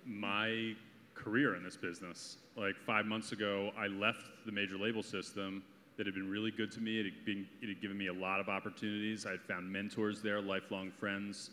[0.05, 0.73] my
[1.13, 2.37] career in this business.
[2.55, 5.63] Like five months ago, I left the major label system
[5.97, 6.99] that had been really good to me.
[6.99, 9.25] It had, been, it had given me a lot of opportunities.
[9.25, 11.49] I had found mentors there, lifelong friends.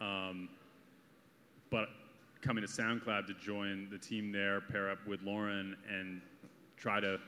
[0.00, 0.48] Um,
[1.70, 1.88] but
[2.40, 6.20] coming to SoundCloud to join the team there, pair up with Lauren, and
[6.76, 7.18] try to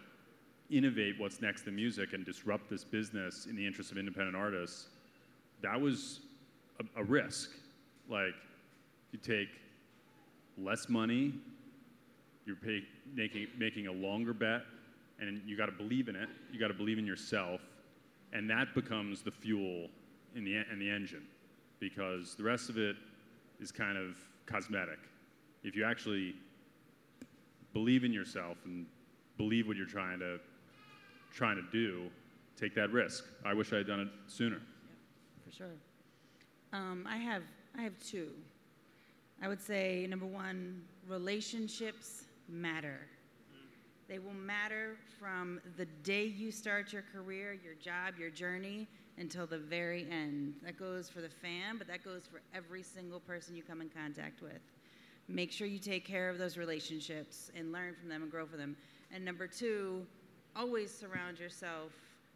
[0.70, 4.88] innovate what's next in music and disrupt this business in the interest of independent artists,
[5.60, 6.20] that was
[6.80, 7.50] a, a risk.
[8.08, 8.34] Like,
[9.12, 9.48] you take
[10.56, 11.34] less money,
[12.46, 12.82] you're pay,
[13.14, 14.62] making, making a longer bet,
[15.28, 16.28] and you got to believe in it.
[16.52, 17.60] You got to believe in yourself,
[18.32, 19.88] and that becomes the fuel
[20.34, 21.24] in the, and the engine,
[21.80, 22.96] because the rest of it
[23.60, 24.16] is kind of
[24.46, 24.98] cosmetic.
[25.62, 26.34] If you actually
[27.72, 28.86] believe in yourself and
[29.36, 30.38] believe what you're trying to
[31.32, 32.08] trying to do,
[32.56, 33.24] take that risk.
[33.44, 34.60] I wish I had done it sooner.
[35.44, 35.74] for sure.
[36.72, 37.42] Um, I have
[37.76, 38.30] I have two.
[39.42, 43.00] I would say number one, relationships matter.
[44.08, 48.86] They will matter from the day you start your career, your job, your journey,
[49.16, 50.54] until the very end.
[50.62, 53.88] That goes for the fan, but that goes for every single person you come in
[53.88, 54.60] contact with.
[55.26, 58.58] Make sure you take care of those relationships and learn from them and grow from
[58.58, 58.76] them.
[59.10, 60.06] And number two,
[60.54, 61.92] always surround yourself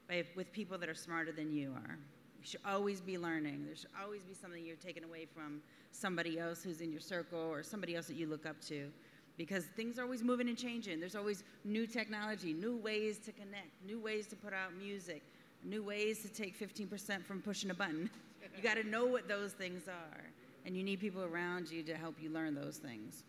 [0.09, 1.99] by, with people that are smarter than you are.
[2.41, 3.65] You should always be learning.
[3.67, 5.61] There should always be something you're taking away from
[5.93, 8.91] somebody else who's in your circle or somebody else that you look up to.
[9.39, 11.01] Because things are always moving and changing.
[11.01, 15.23] There's always new technology, new ways to connect, new ways to put out music,
[15.65, 18.11] new ways to take 15% from pushing a button.
[18.57, 20.21] You got to know what those things are.
[20.67, 23.23] And you need people around you to help you learn those things.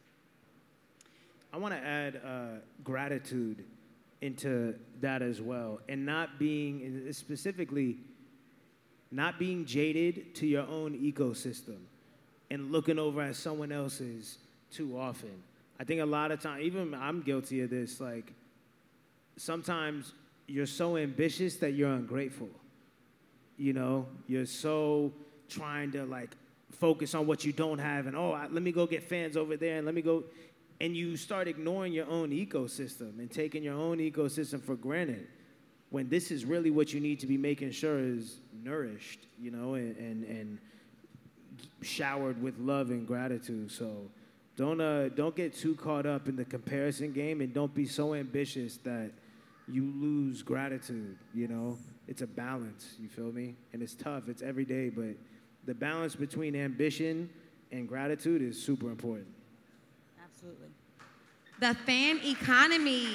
[1.54, 3.64] I want to add uh, gratitude
[4.22, 7.98] into that as well, and not being specifically
[9.12, 11.78] not being jaded to your own ecosystem
[12.52, 14.38] and looking over at someone else's
[14.72, 15.44] too often.
[15.80, 18.02] I think a lot of time, even I'm guilty of this.
[18.02, 18.34] Like
[19.38, 20.14] sometimes
[20.48, 22.50] you're so ambitious that you're ungrateful.
[23.58, 25.14] You know, you're so
[25.48, 26.32] trying to like
[26.72, 29.58] focus on what you don't have, and oh, I, let me go get fans over
[29.58, 30.24] there, and let me go
[30.82, 35.28] and you start ignoring your own ecosystem and taking your own ecosystem for granted
[35.90, 39.74] when this is really what you need to be making sure is nourished you know
[39.74, 40.58] and and, and
[41.82, 44.10] showered with love and gratitude so
[44.60, 48.14] don't uh don't get too caught up in the comparison game and don't be so
[48.14, 49.10] ambitious that
[49.70, 51.78] you lose gratitude you know
[52.10, 55.16] it's a balance you feel me and it's tough it's every day but
[55.66, 57.30] the balance between ambition
[57.72, 59.28] and gratitude is super important
[60.22, 60.68] Absolutely.
[61.60, 63.08] The fan economy.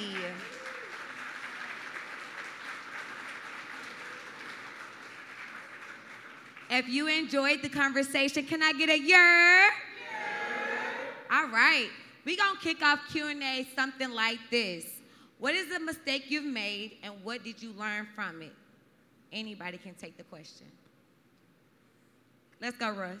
[6.69, 9.84] If you enjoyed the conversation, can I get a yer?
[11.31, 11.89] All right.
[12.25, 14.85] We're going to kick off Q&A something like this.
[15.37, 18.53] What is the mistake you've made and what did you learn from it?
[19.31, 20.67] Anybody can take the question.
[22.61, 23.19] Let's go, Russ.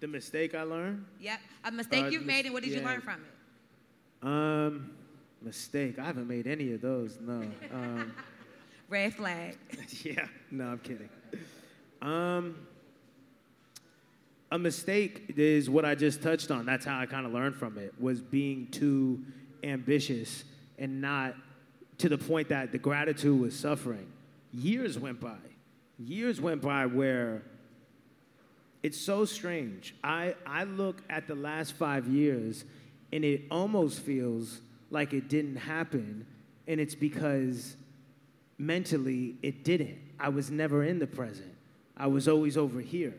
[0.00, 1.04] The mistake I learned?
[1.20, 1.40] Yep.
[1.64, 4.26] A mistake Uh, you've made, and what did you learn from it?
[4.26, 4.92] Um,
[5.42, 5.98] mistake.
[5.98, 7.18] I haven't made any of those.
[7.20, 7.42] No.
[7.72, 8.14] Um,
[8.88, 9.58] Red flag.
[10.02, 10.26] yeah.
[10.50, 11.08] No, I'm kidding.
[12.00, 12.56] Um,
[14.50, 16.66] a mistake is what I just touched on.
[16.66, 17.94] That's how I kind of learned from it.
[18.00, 19.20] Was being too
[19.62, 20.44] ambitious
[20.78, 21.34] and not
[21.98, 24.06] to the point that the gratitude was suffering.
[24.52, 25.36] Years went by.
[25.98, 27.42] Years went by where
[28.82, 29.94] it's so strange.
[30.02, 32.64] I, I look at the last five years
[33.12, 36.26] and it almost feels like it didn't happen.
[36.66, 37.76] And it's because
[38.58, 39.98] mentally it didn't.
[40.18, 41.54] I was never in the present,
[41.96, 43.14] I was always over here.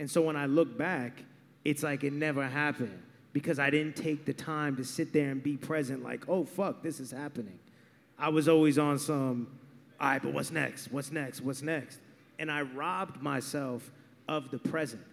[0.00, 1.22] And so when I look back,
[1.62, 3.02] it's like it never happened
[3.34, 6.82] because I didn't take the time to sit there and be present, like, oh, fuck,
[6.82, 7.58] this is happening.
[8.18, 9.46] I was always on some,
[10.00, 10.90] all right, but what's next?
[10.90, 11.42] What's next?
[11.42, 11.98] What's next?
[12.38, 13.90] And I robbed myself
[14.26, 15.04] of the present.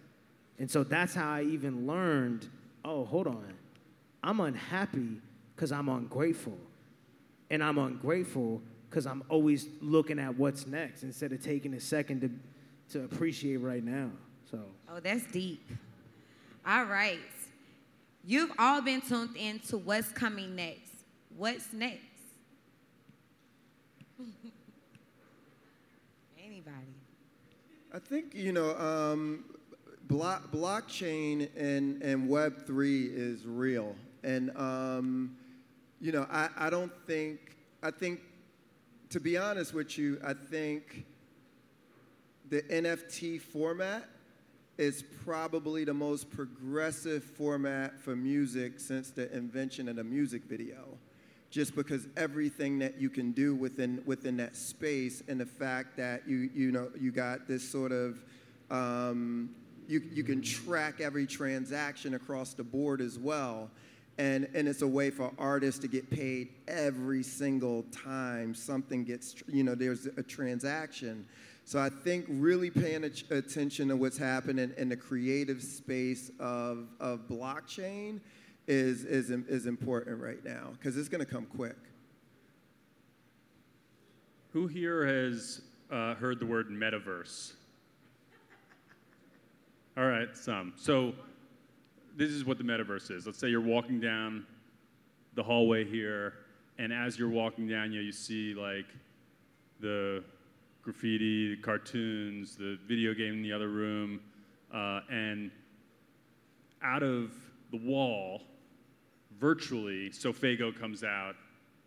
[0.57, 2.47] And so that's how I even learned
[2.85, 3.53] oh, hold on.
[4.23, 5.19] I'm unhappy
[5.53, 6.57] because I'm ungrateful.
[7.49, 12.21] And I'm ungrateful because I'm always looking at what's next instead of taking a second
[12.21, 14.09] to, to appreciate right now.
[14.49, 15.61] So, Oh, that's deep.
[16.65, 17.19] All right.
[18.23, 20.91] You've all been tuned in to what's coming next.
[21.35, 22.01] What's next?
[26.43, 26.93] Anybody?
[27.93, 29.45] I think you know, um,
[30.07, 35.37] block, blockchain and and Web three is real, and um,
[36.01, 38.21] you know, I, I don't think I think,
[39.09, 41.05] to be honest with you, I think
[42.49, 44.09] the NFT format
[44.77, 50.97] is probably the most progressive format for music since the invention of the music video.
[51.49, 56.27] Just because everything that you can do within within that space and the fact that
[56.27, 58.21] you you know you got this sort of
[58.69, 59.49] um,
[59.87, 63.71] you you can track every transaction across the board as well.
[64.17, 69.35] And and it's a way for artists to get paid every single time something gets
[69.47, 71.25] you know there's a transaction
[71.67, 76.87] so I think really paying at- attention to what's happening in the creative space of,
[77.01, 78.21] of blockchain
[78.69, 81.75] is, is, is important right now because it's going to come quick.
[84.53, 85.59] Who here has
[85.91, 87.51] uh, heard the word metaverse?
[89.97, 90.71] All right, some.
[90.77, 91.13] So,
[92.15, 93.25] this is what the metaverse is.
[93.25, 94.47] Let's say you're walking down
[95.35, 96.33] the hallway here,
[96.79, 98.85] and as you're walking down, you, know, you see like
[99.81, 100.23] the
[100.87, 104.21] graffiti, the cartoons, the video game in the other room,
[104.73, 105.51] uh, and
[106.81, 107.33] out of
[107.71, 108.41] the wall,
[109.37, 111.35] virtually, SoFaygo comes out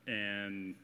[0.06, 0.74] and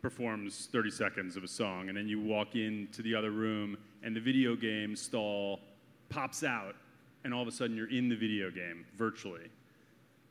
[0.00, 4.16] performs 30 seconds of a song, and then you walk into the other room, and
[4.16, 5.60] the video game stall
[6.08, 6.76] pops out,
[7.24, 9.50] and all of a sudden you're in the video game virtually.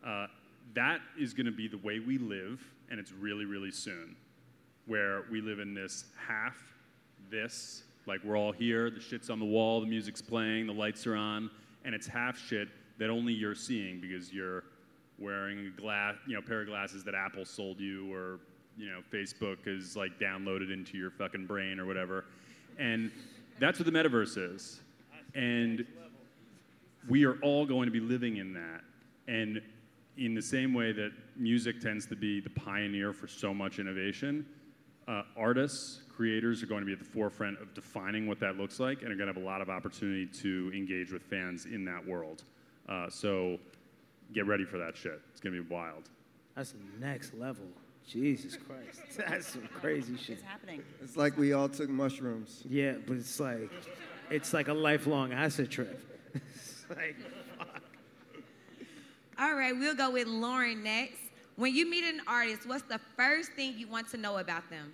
[0.04, 0.26] Uh,
[0.74, 2.60] that is going to be the way we live,
[2.90, 4.16] and it's really, really soon,
[4.88, 6.56] where we live in this half
[7.30, 11.06] this, like we're all here, the shit's on the wall, the music's playing, the lights
[11.06, 11.50] are on,
[11.86, 12.68] and it's half shit
[12.98, 14.64] that only you're seeing because you're
[15.18, 18.40] wearing a glass, you know, pair of glasses that Apple sold you, or
[18.78, 22.26] you know, Facebook is like downloaded into your fucking brain or whatever,
[22.78, 23.12] and
[23.60, 24.80] that's what the metaverse is,
[25.36, 25.86] and
[27.10, 28.82] we are all going to be living in that,
[29.28, 29.62] and
[30.18, 34.46] in the same way that music tends to be the pioneer for so much innovation,
[35.08, 38.78] uh, artists, creators are going to be at the forefront of defining what that looks
[38.78, 41.86] like and are going to have a lot of opportunity to engage with fans in
[41.86, 42.44] that world.
[42.90, 43.58] Uh, so
[44.34, 45.22] get ready for that shit.
[45.32, 46.10] It's going to be wild.
[46.58, 47.64] that's the next level.
[48.06, 49.00] Jesus Christ.
[49.30, 50.40] That's some crazy shit.
[50.40, 50.82] It's happening.
[51.00, 52.64] It's like we all took mushrooms.
[52.68, 53.70] Yeah, but it's like,
[54.32, 56.02] it's like a lifelong acid trip.
[56.34, 57.16] it's like,
[57.60, 57.82] fuck.
[59.38, 61.20] All right, we'll go with Lauren next.
[61.56, 64.92] When you meet an artist, what's the first thing you want to know about them?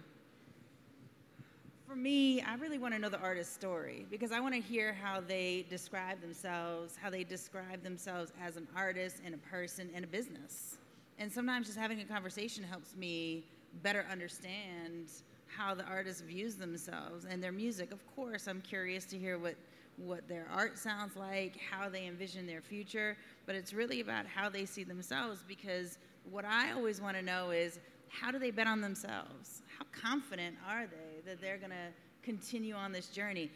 [1.96, 4.92] For me, I really want to know the artist's story because I want to hear
[4.92, 10.04] how they describe themselves, how they describe themselves as an artist and a person and
[10.04, 10.76] a business.
[11.20, 13.46] And sometimes just having a conversation helps me
[13.82, 15.08] better understand
[15.48, 17.94] how the artist views themselves and their music.
[17.94, 19.56] Of course, I'm curious to hear what
[19.96, 23.16] what their art sounds like, how they envision their future,
[23.46, 25.98] but it's really about how they see themselves because
[26.30, 27.80] what I always want to know is
[28.10, 29.62] how do they bet on themselves?
[29.78, 31.92] How confident are they that they're going to
[32.24, 33.52] continue on this journey?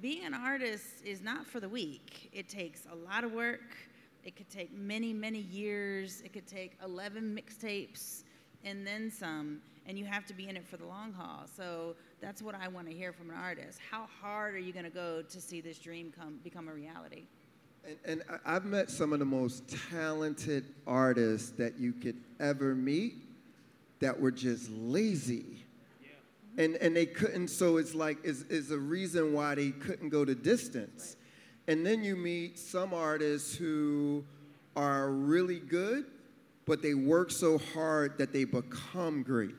[0.00, 2.30] Being an artist is not for the weak.
[2.32, 3.76] It takes a lot of work.
[4.24, 6.22] It could take many, many years.
[6.24, 8.22] It could take 11 mixtapes
[8.64, 9.60] and then some.
[9.86, 11.46] And you have to be in it for the long haul.
[11.56, 13.78] So that's what I want to hear from an artist.
[13.90, 17.24] How hard are you going to go to see this dream come become a reality?
[17.84, 23.14] And, and I've met some of the most talented artists that you could ever meet
[24.00, 25.64] that were just lazy.
[26.58, 30.24] And, and they couldn't, so it's like, is, is a reason why they couldn't go
[30.24, 31.16] the distance.
[31.68, 34.24] And then you meet some artists who
[34.76, 36.06] are really good,
[36.66, 39.54] but they work so hard that they become great.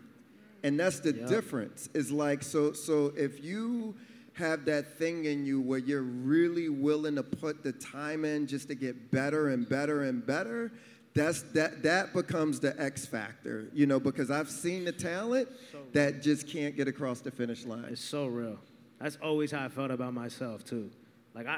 [0.64, 1.28] And that's the Yeah.
[1.28, 1.90] difference.
[1.94, 3.96] Is like, so, so if you
[4.34, 8.68] have that thing in you where you're really willing to put the time in just
[8.70, 10.72] to get better and better and better,
[11.14, 15.50] that's that that becomes the X factor, you know, because I've seen the talent
[15.92, 17.86] that just can't get across the finish line.
[17.92, 18.58] It's so real.
[19.00, 20.90] That's always how I felt about myself too.
[21.34, 21.56] Like I,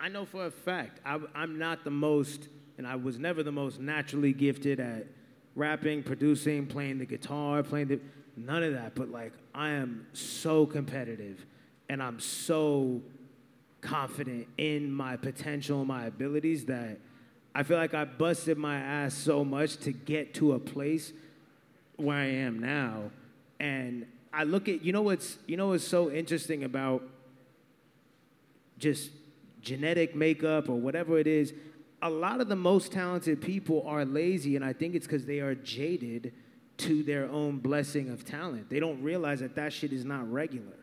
[0.00, 2.48] I, I know for a fact I, I'm not the most,
[2.78, 5.06] and I was never the most naturally gifted at
[5.54, 8.00] rapping, producing, playing the guitar, playing the
[8.36, 8.94] none of that.
[8.94, 11.44] But like I am so competitive,
[11.90, 13.02] and I'm so
[13.82, 16.98] confident in my potential my abilities that
[17.54, 21.12] I feel like I busted my ass so much to get to a place
[21.96, 23.10] where I am now.
[23.60, 27.02] And I look at you know what's you know what's so interesting about
[28.78, 29.10] just
[29.60, 31.54] genetic makeup or whatever it is.
[32.02, 35.40] A lot of the most talented people are lazy, and I think it's because they
[35.40, 36.34] are jaded
[36.76, 38.68] to their own blessing of talent.
[38.68, 40.76] They don't realize that that shit is not regular.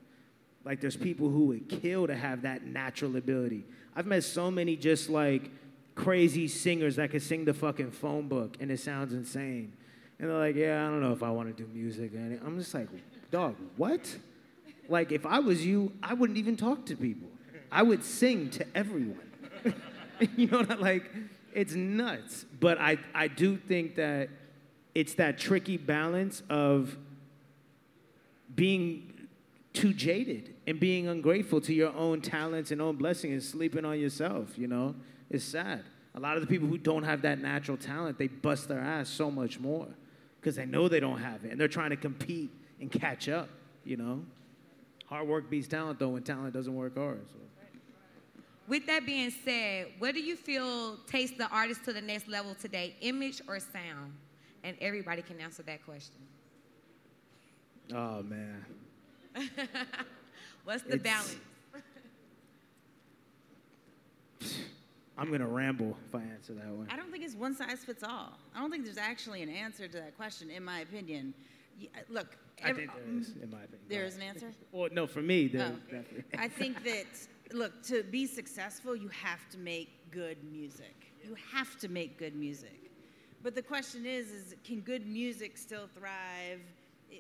[0.64, 3.66] Like there's people who would kill to have that natural ability.
[3.96, 5.52] I've met so many just like
[5.96, 9.74] crazy singers that could sing the fucking phone book and it sounds insane.
[10.20, 12.12] And they're like, yeah, I don't know if I want to do music.
[12.14, 12.88] And I'm just like,
[13.32, 14.18] dog, what?
[14.88, 17.28] Like if I was you, I wouldn't even talk to people.
[17.72, 19.32] I would sing to everyone.
[20.36, 21.12] you know what I like?
[21.54, 22.46] It's nuts.
[22.60, 24.30] But I, I do think that
[24.94, 26.98] it's that tricky balance of
[28.54, 29.28] being
[29.74, 34.00] too jaded and being ungrateful to your own talents and own blessing and sleeping on
[34.00, 34.96] yourself, you know?
[35.32, 35.84] It's sad.
[36.14, 39.08] A lot of the people who don't have that natural talent, they bust their ass
[39.10, 39.88] so much more
[40.40, 42.52] because they know they don't have it and they're trying to compete
[42.82, 43.48] and catch up,
[43.86, 44.24] you know?
[45.06, 47.22] Hard work beats talent though when talent doesn't work hard.
[47.32, 47.38] So.
[48.68, 52.54] With that being said, what do you feel takes the artist to the next level
[52.56, 54.14] today, image or sound?
[54.64, 56.16] And everybody can answer that question.
[57.94, 58.66] Oh man.
[60.66, 61.36] What's the It's- balance?
[65.22, 66.88] I'm gonna ramble if I answer that one.
[66.90, 68.40] I don't think it's one size fits all.
[68.56, 71.36] I don't think there's actually an answer to that question, in my opinion.
[71.80, 73.82] Uh, Look, I think there is, in my opinion.
[73.88, 74.52] there is an answer.
[74.72, 75.76] Well, no, for me, there Oh.
[75.92, 76.24] definitely.
[76.40, 77.06] I think that,
[77.54, 80.96] look, to be successful, you have to make good music.
[81.24, 82.92] You have to make good music.
[83.44, 86.62] But the question is, is can good music still thrive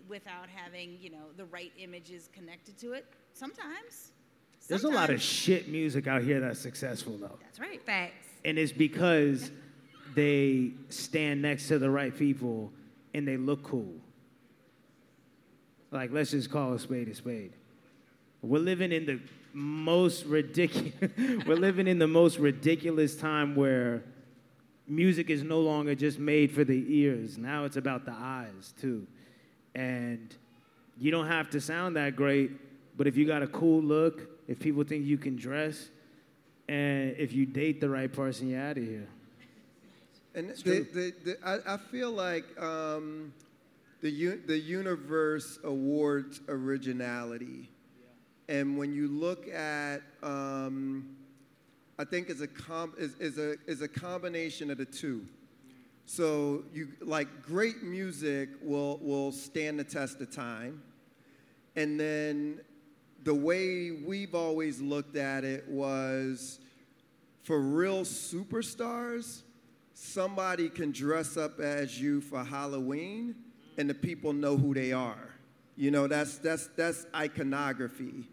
[0.07, 3.05] without having, you know, the right images connected to it?
[3.33, 4.11] Sometimes.
[4.71, 7.37] There's a lot of shit music out here that's successful though.
[7.41, 7.85] That's right.
[7.85, 8.25] Facts.
[8.45, 9.51] And it's because
[10.15, 12.71] they stand next to the right people
[13.13, 13.93] and they look cool.
[15.91, 17.51] Like, let's just call a spade a spade.
[18.41, 19.19] We're living in the
[19.51, 20.93] most ridiculous,
[21.45, 24.05] we're living in the most ridiculous time where
[24.87, 27.37] music is no longer just made for the ears.
[27.37, 29.05] Now it's about the eyes too.
[29.75, 30.33] And
[30.97, 32.51] you don't have to sound that great,
[32.97, 35.89] but if you got a cool look, if people think you can dress,
[36.67, 39.07] and if you date the right person, you're out of here.
[40.33, 43.33] And the, the, the, I, I feel like um,
[44.01, 47.69] the, the universe awards originality.
[48.47, 51.15] And when you look at, um,
[51.99, 55.25] I think it's a, com- is, is, a, is a combination of the two.
[56.05, 60.81] So you like great music will, will stand the test of time.
[61.75, 62.61] And then
[63.23, 66.59] the way we've always looked at it was
[67.43, 69.41] for real superstars,
[69.93, 73.35] somebody can dress up as you for Halloween
[73.77, 75.29] and the people know who they are.
[75.75, 78.27] You know, that's, that's, that's iconography.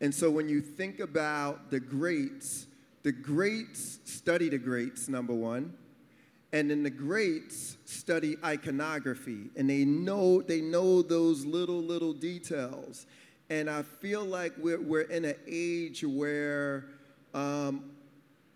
[0.00, 2.66] And so when you think about the greats,
[3.02, 5.74] the greats study the greats, number one.
[6.52, 13.06] And then the greats study iconography and they know, they know those little, little details.
[13.50, 16.86] And I feel like we're, we're in an age where
[17.34, 17.90] um,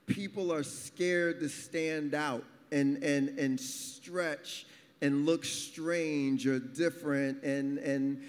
[0.07, 4.67] people are scared to stand out and, and, and stretch
[5.03, 7.43] and look strange or different.
[7.43, 8.23] And, and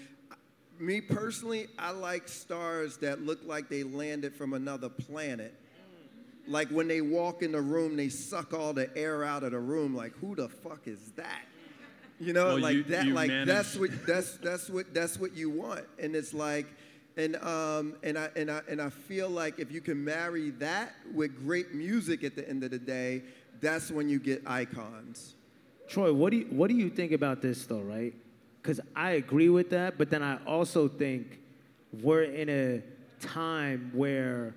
[0.78, 5.54] me personally, I like stars that look like they landed from another planet.
[6.46, 9.58] Like when they walk in the room, they suck all the air out of the
[9.58, 9.94] room.
[9.94, 11.44] Like, who the fuck is that?
[12.20, 13.06] You know, Well, like you- that.
[13.06, 15.86] you like manage- that's what that's that's what that's what you want.
[15.98, 16.66] And it's like,
[17.16, 20.94] And, um, and, I, and, I, and I feel like if you can marry that
[21.12, 23.22] with great music at the end of the day,
[23.60, 25.34] that's when you get icons.
[25.88, 28.14] Troy, what do you, what do you think about this though, right?
[28.62, 31.40] Because I agree with that, but then I also think
[32.00, 32.82] we're in a
[33.18, 34.54] time where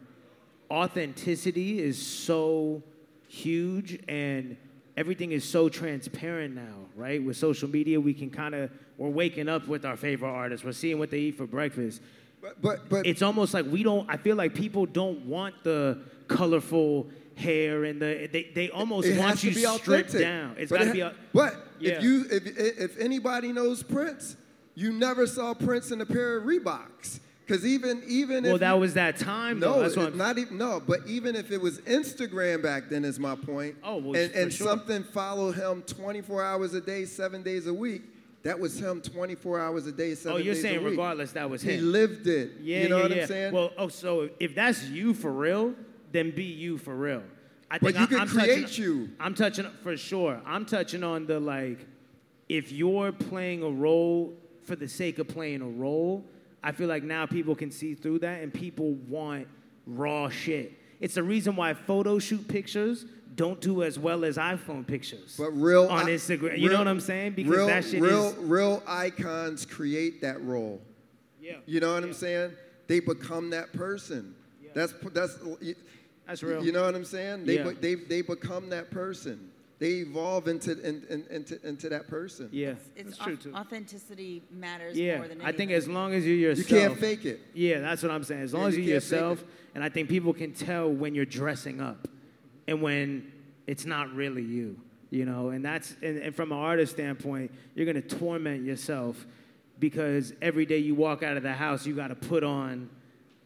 [0.70, 2.84] authenticity is so
[3.28, 4.56] huge and
[4.98, 7.24] everything is so transparent now, right?
[7.24, 10.64] With social media, we can kind of we're waking up with our favorite artists.
[10.66, 12.02] We're seeing what they eat for breakfast.
[12.42, 14.08] But, but, but It's almost like we don't.
[14.10, 19.18] I feel like people don't want the colorful hair and the they they almost it
[19.18, 20.56] want you be stripped down.
[20.60, 21.00] It's got to it be.
[21.00, 21.94] ha- au- But Yeah.
[21.94, 24.36] if you if if anybody knows Prince,
[24.76, 27.20] you never saw Prince in a pair of Reeboks.
[27.54, 29.60] Because even even Well, if that you- was that time.
[29.60, 29.76] though.
[29.76, 30.82] no, That's it- not even no.
[30.86, 33.76] But even if it was Instagram back then, is my point.
[33.84, 34.66] Oh, well, and and sure.
[34.66, 38.02] something followed him 24 hours a day, seven days a week.
[38.42, 41.62] That was him 24 hours a day, oh, seven Oh, you're saying regardless that was
[41.62, 41.76] him.
[41.76, 42.54] He lived it.
[42.60, 43.22] Yeah, you know yeah, what yeah.
[43.22, 43.54] I'm saying?
[43.54, 45.76] Well, oh, so if that's you for real,
[46.12, 47.22] then be you for real.
[47.70, 49.10] I But think you I, can I'm create touching, you.
[49.20, 50.42] I'm touching for sure.
[50.44, 51.86] I'm touching on the like,
[52.50, 54.34] if you're playing a role
[54.64, 56.26] for the sake of playing a role,
[56.64, 59.48] I feel like now people can see through that and people want
[59.86, 60.74] raw shit.
[61.00, 63.06] It's the reason why photo shoot pictures
[63.36, 65.36] don't do as well as iPhone pictures.
[65.38, 67.34] But real on i- Instagram, you know what I'm saying?
[67.34, 70.82] Because real, that shit real, is real icons create that role.
[71.42, 71.58] yeah.
[71.66, 72.52] You know what I'm saying?
[72.88, 74.36] They become that person.
[74.74, 75.38] That's that's
[76.26, 76.64] That's real.
[76.64, 77.46] You know what I'm saying?
[77.46, 77.70] They Yeah.
[77.70, 79.50] be- they they become that person.
[79.80, 82.48] They evolve into in, in, into into that person.
[82.52, 83.54] Yeah, It's that's true too.
[83.54, 85.54] authenticity matters Yeah, more than anything.
[85.54, 87.42] I think as long as you're yourself, You can't fake it.
[87.54, 88.42] Yeah, that's what I'm saying.
[88.44, 89.44] As long Yeah, as you you're can't yourself,
[89.76, 92.08] and I think people can tell when you're dressing up,
[92.68, 93.32] and when
[93.68, 94.80] it's not really you.
[95.10, 99.26] You know, and that's and, and from an artist standpoint, you're gonna torment yourself
[99.80, 102.90] because every day you walk out of the house, you got to put on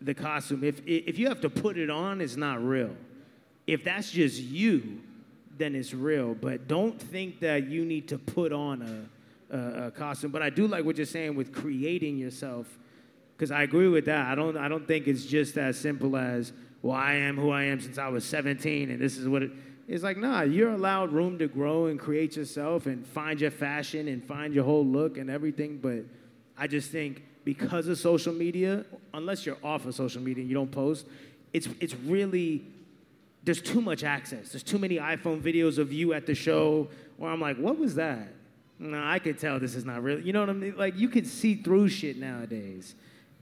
[0.01, 0.63] the costume.
[0.63, 2.95] If if you have to put it on, it's not real.
[3.65, 5.01] If that's just you,
[5.57, 6.33] then it's real.
[6.33, 9.09] But don't think that you need to put on
[9.51, 10.31] a, a, a costume.
[10.31, 12.67] But I do like what you're saying with creating yourself,
[13.35, 14.27] because I agree with that.
[14.27, 16.95] I don't I don't think it's just as simple as well.
[16.95, 19.51] I am who I am since I was 17, and this is what it.
[19.87, 20.41] It's like nah.
[20.41, 24.65] You're allowed room to grow and create yourself and find your fashion and find your
[24.65, 25.77] whole look and everything.
[25.77, 26.03] But
[26.57, 30.55] I just think because of social media, unless you're off of social media and you
[30.55, 31.07] don't post,
[31.53, 32.65] it's it's really
[33.47, 34.49] there's too much access.
[34.49, 37.95] There's too many iPhone videos of you at the show where I'm like, what was
[37.95, 38.27] that?
[38.77, 40.19] No, I could tell this is not real.
[40.19, 40.75] You know what I mean?
[40.77, 42.93] Like you can see through shit nowadays.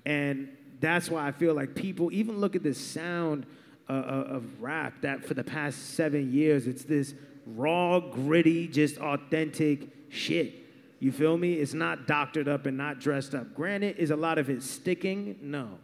[0.05, 3.47] And that's why I feel like people even look at the sound
[3.89, 7.15] uh, uh, of rap that for the past seven years, it's this
[7.47, 10.53] raw, gritty, just authentic shit.
[10.99, 11.55] You feel me?
[11.55, 13.55] It's not doctored up and not dressed up.
[13.55, 15.39] Granted, is a lot of it sticking?
[15.41, 15.79] No.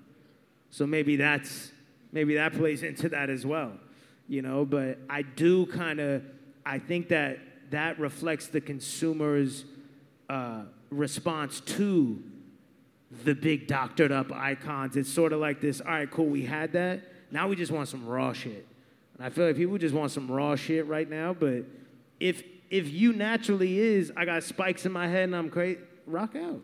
[0.70, 1.72] So maybe that's
[2.12, 3.74] maybe that plays into that as well,
[4.32, 4.66] you know.
[4.66, 6.24] But I do kind of
[6.66, 7.40] I think that
[7.72, 9.66] that reflects the consumer's
[10.30, 12.24] uh, response to
[13.26, 14.96] the big doctored up icons.
[14.96, 15.82] It's sort of like this.
[15.82, 17.02] All right, cool, we had that.
[17.30, 18.66] Now we just want some raw shit.
[19.18, 21.34] And I feel like people just want some raw shit right now.
[21.34, 21.66] But
[22.20, 26.38] if if you naturally is, I got spikes in my head and I'm crazy, rock
[26.38, 26.62] out.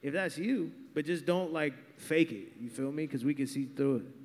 [0.00, 2.52] If that's you, but just don't like fake it.
[2.60, 3.04] You feel me?
[3.04, 4.19] Because we can see through it.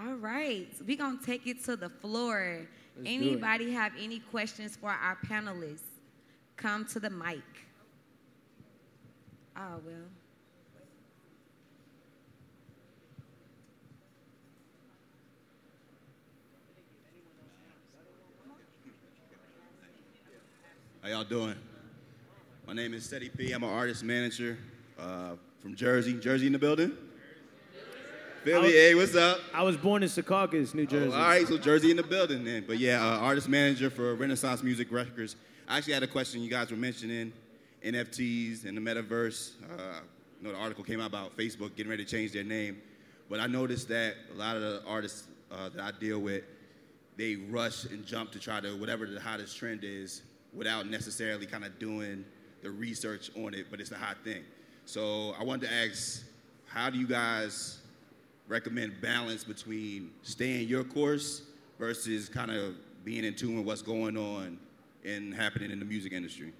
[0.00, 2.60] All right, we're gonna take it to the floor.
[2.96, 3.16] Let's do it.
[3.16, 5.80] Anybody have any questions for our panelists?
[6.56, 7.42] Come to the mic.
[9.56, 9.96] Oh well.
[21.02, 21.56] How y'all doing?
[22.68, 23.50] My name is Steady P.
[23.50, 24.58] I'm an artist manager
[24.96, 26.14] uh, from Jersey.
[26.20, 26.92] Jersey in the building?
[28.48, 29.40] Philly, was- hey, what's up?
[29.52, 31.12] I was born in Secaucus, New Jersey.
[31.12, 32.64] Oh, all right, so Jersey in the building then.
[32.66, 35.36] But yeah, uh, artist manager for Renaissance Music Records.
[35.68, 37.32] I actually had a question you guys were mentioning
[37.84, 39.52] NFTs and the metaverse.
[39.62, 40.00] Uh,
[40.40, 42.80] you know, the article came out about Facebook getting ready to change their name.
[43.28, 46.44] But I noticed that a lot of the artists uh, that I deal with,
[47.18, 50.22] they rush and jump to try to whatever the hottest trend is
[50.54, 52.24] without necessarily kind of doing
[52.62, 54.42] the research on it, but it's the hot thing.
[54.86, 56.22] So I wanted to ask,
[56.66, 57.78] how do you guys
[58.48, 61.42] recommend balance between staying your course
[61.78, 62.74] versus kind of
[63.04, 64.58] being in tune with what's going on
[65.04, 66.52] and happening in the music industry?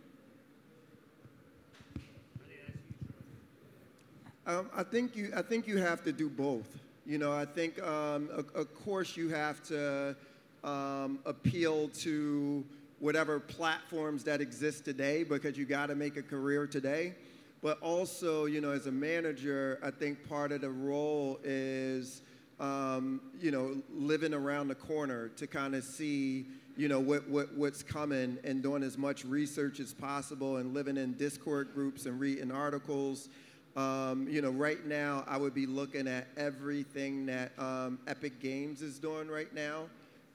[4.47, 5.30] Um, I think you.
[5.36, 6.78] I think you have to do both.
[7.05, 10.16] You know, I think, um, of, course, you have to
[10.64, 12.64] um, appeal to
[12.99, 17.14] whatever platforms that exist today because you got to make a career today.
[17.61, 22.22] But also, you know, as a manager, I think part of the role is,
[22.61, 26.46] um, you know, living around the corner to kind of see,
[26.76, 30.96] you know, what, what, what's coming and doing as much research as possible and living
[30.96, 33.28] in Discord groups and reading articles.
[33.76, 38.82] Um, you know, right now, I would be looking at everything that um, Epic Games
[38.82, 39.86] is doing right now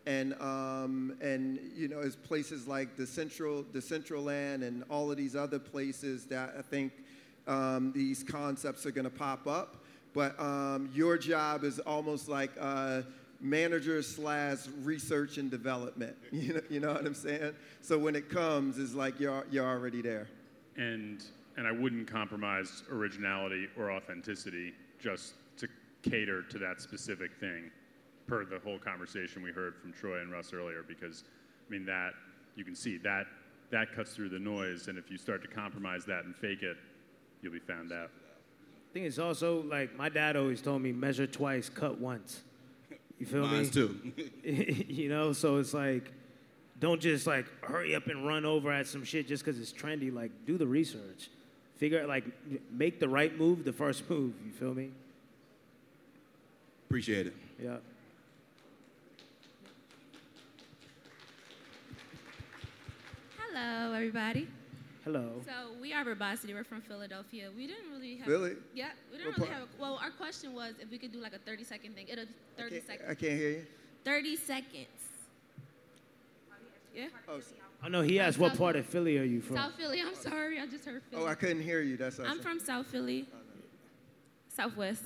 [0.06, 5.36] and um, and you know, as places like the Central, Decentraland, and all of these
[5.36, 6.92] other places that I think
[7.48, 9.78] um, these concepts are going to pop up.
[10.14, 13.04] But um, your job is almost like a
[13.40, 16.16] manager slash research and development.
[16.32, 17.54] You know, you know what I'm saying?
[17.82, 20.28] So when it comes, it's like you're you're already there.
[20.76, 21.24] And
[21.58, 25.68] and I wouldn't compromise originality or authenticity just to
[26.02, 27.72] cater to that specific thing
[28.28, 31.24] per the whole conversation we heard from Troy and Russ earlier, because
[31.68, 32.14] I mean that
[32.56, 33.26] you can see that
[33.72, 36.78] that cuts through the noise, and if you start to compromise that and fake it,
[37.42, 38.10] you'll be found out.
[38.10, 42.44] I think it's also like my dad always told me measure twice, cut once.
[43.20, 44.12] You feel Mine's me?
[44.44, 44.44] too.
[44.88, 46.12] you know, so it's like,
[46.80, 50.14] don't just like hurry up and run over at some shit just because it's trendy.
[50.14, 51.30] Like, do the research.
[51.78, 52.26] Figure out, like,
[52.72, 54.34] make the right move the first move.
[54.46, 54.92] You feel me?
[56.88, 57.34] Appreciate it.
[57.62, 57.78] Yeah.
[63.54, 64.48] Hello, everybody.
[65.04, 65.42] Hello.
[65.46, 65.52] So
[65.82, 66.54] we are Verbosity.
[66.54, 67.50] We're from Philadelphia.
[67.56, 68.28] We didn't really have.
[68.28, 68.54] Really?
[68.74, 69.60] Yeah, we didn't What really part?
[69.60, 69.68] have.
[69.80, 72.08] Well, our question was if we could do like a 30 second thing.
[72.08, 72.26] It'll
[72.58, 73.10] 30 Can't- seconds.
[73.10, 73.66] I can't hear you.
[74.06, 74.88] 30 seconds.
[76.96, 77.08] Yeah.
[77.28, 79.58] Oh, s- I know he asked what part of Philly are you from?
[79.58, 80.02] South Philly.
[80.02, 80.60] I'm sorry.
[80.60, 81.24] I just heard Philly.
[81.24, 81.98] oh, I couldn't hear you.
[81.98, 83.28] That's what I I'm from South Philly.
[83.34, 83.38] Oh,
[84.48, 85.04] Southwest.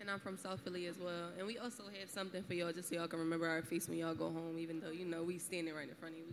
[0.00, 1.30] And I'm from South Philly as well.
[1.38, 3.98] And we also have something for y'all just so y'all can remember our face when
[3.98, 6.26] y'all go home, even though, you know, we standing right in front of you.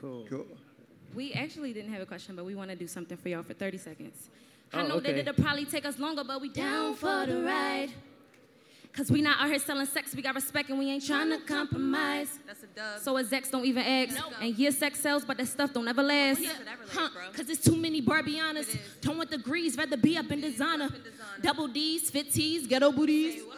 [0.00, 0.26] Cool.
[0.28, 0.46] Cool.
[1.14, 3.54] We actually didn't have a question, but we want to do something for y'all for
[3.54, 4.30] 30 seconds.
[4.72, 5.12] I Oh, know okay.
[5.12, 7.90] that it'll probably take us longer, but we down for the ride.
[8.92, 11.38] Cause we not out here selling sex, we got respect and we ain't trying to
[11.38, 12.38] compromise.
[12.46, 13.00] That's a dub.
[13.00, 14.14] So execs don't even ask.
[14.14, 14.34] Nope.
[14.40, 16.40] And yeah, sex sells, but that stuff don't ever oh, last.
[16.40, 17.08] Yeah, it never lasts, huh?
[17.32, 18.78] Cause it's too many Barbianas.
[19.00, 20.84] Don't want degrees, rather be up in designer.
[20.84, 21.28] up in designer.
[21.42, 23.42] Double D's, fit T's, ghetto booties.
[23.42, 23.48] Say?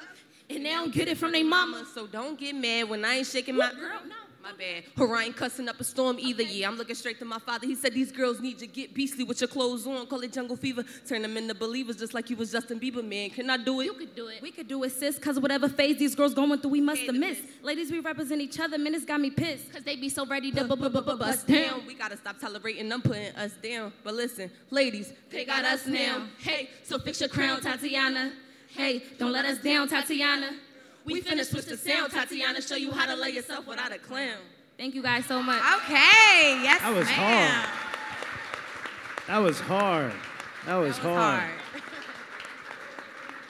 [0.48, 1.84] And they don't get it from their mama.
[1.94, 4.14] So don't get mad when I ain't shaking my Girl, no.
[4.46, 5.24] My bad.
[5.26, 6.44] Ain't cussing up a storm either.
[6.44, 7.66] Yeah, I'm looking straight to my father.
[7.66, 10.06] He said these girls need to get beastly with your clothes on.
[10.06, 10.84] Call it jungle fever.
[11.08, 13.30] Turn them into believers just like you was Justin Bieber, man.
[13.30, 13.86] Can I do it?
[13.86, 14.40] You could do it.
[14.40, 17.16] We could do it, sis, cause whatever phase these girls going through, we must have
[17.16, 17.42] missed.
[17.62, 18.78] Ladies, we represent each other.
[18.78, 19.72] Men, it's got me pissed.
[19.72, 21.62] Cause they be so ready to Bu- bu- bu- bu- bust down.
[21.62, 21.86] down.
[21.86, 23.92] We gotta stop tolerating them putting us down.
[24.04, 26.28] But listen, ladies, they got us now.
[26.38, 28.32] Hey, so fix your crown, Tatiana.
[28.68, 30.50] Hey, don't let us down, Tatiana.
[31.06, 32.60] We finna switch the sound, Tatiana.
[32.60, 34.38] Show you how to lay yourself without a clown.
[34.76, 35.62] Thank you guys so much.
[35.84, 37.62] Okay, yes, That was ma'am.
[37.64, 37.70] hard.
[39.28, 40.12] That was hard.
[40.66, 41.40] That was, That was hard.
[41.40, 41.52] hard.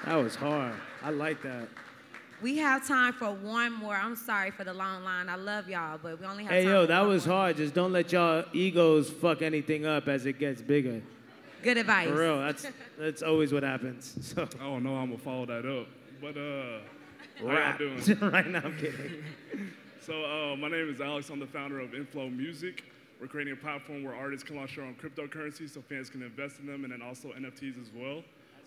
[0.05, 0.75] That was hard.
[1.03, 1.69] I like that.
[2.43, 3.95] We have time for one more.
[3.97, 5.29] I'm sorry for the long line.
[5.31, 7.37] I love y'all, but we only have Hey, time yo, for that one was more.
[7.39, 7.57] hard.
[7.57, 11.01] Just don't let y'all egos fuck anything up as it gets bigger.
[11.63, 12.09] Good advice.
[12.09, 12.67] For real, that's
[12.99, 14.15] that's always what happens.
[14.23, 15.87] So, I don't know how I'm gonna follow that up,
[16.21, 16.81] but uh,
[17.39, 18.19] how y'all doing?
[18.33, 19.25] right now, I'm kidding.
[20.07, 21.31] So uh, my name is Alex.
[21.31, 22.85] I'm the founder of Inflow Music.
[23.21, 26.61] We're creating a platform where artists can launch their own cryptocurrency, so fans can invest
[26.61, 28.23] in them, and then also NFTs as well.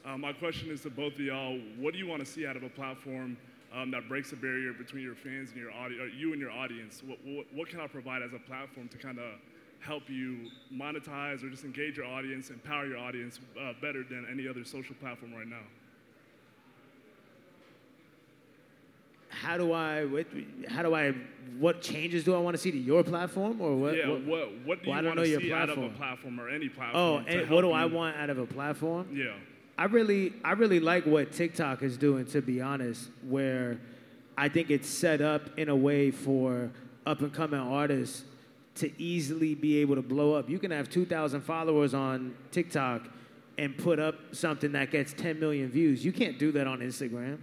[0.06, 2.58] Uh, my question is to both of y'all: What do you want to see out
[2.58, 3.38] of a platform
[3.74, 7.04] um, that breaks the barrier between your fans and your audience, you and your audience?
[7.06, 9.32] What, what, what can I provide as a platform to kind of
[9.80, 14.46] help you monetize or just engage your audience, empower your audience uh, better than any
[14.46, 15.64] other social platform right now?
[19.30, 20.06] How do I?
[20.06, 20.28] What,
[20.68, 21.14] how do I?
[21.58, 23.96] What changes do I want to see to your platform, or what?
[23.98, 25.78] yeah, what, what, what, do well, I you want know to your see out of
[25.78, 25.96] a platform.
[25.98, 27.26] platform or any Oh, platform?
[27.26, 29.08] to and what do I want out of a platform?
[29.14, 29.34] Yeah.
[29.78, 33.80] I really, I really like what TikTok is doing, to be honest, where
[34.38, 36.72] I think it's set up in a way for
[37.06, 38.24] up and coming artists
[38.76, 40.50] to easily be able to blow up.
[40.50, 43.08] You can have 2,000 followers on TikTok
[43.58, 46.04] and put up something that gets 10 million views.
[46.06, 47.40] You can't do that on Instagram.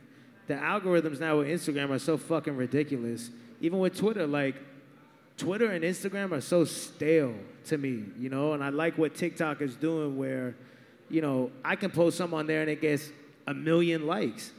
[0.46, 3.30] The algorithms now with Instagram are so fucking ridiculous.
[3.60, 4.56] Even with Twitter, like,
[5.36, 7.34] Twitter and Instagram are so stale
[7.66, 10.54] to me, you know, and I like what TikTok is doing where,
[11.10, 13.10] you know, I can post something on there and it gets
[13.46, 14.52] a million likes.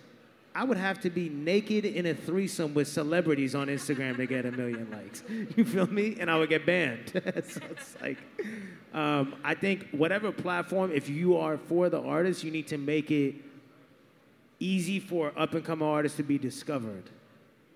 [0.53, 4.45] I would have to be naked in a threesome with celebrities on Instagram to get
[4.45, 5.23] a million likes.
[5.55, 6.17] You feel me?
[6.19, 7.11] And I would get banned.
[7.13, 8.17] so it's like,
[8.93, 13.11] um, I think whatever platform, if you are for the artist, you need to make
[13.11, 13.35] it
[14.59, 17.09] easy for up and coming artists to be discovered.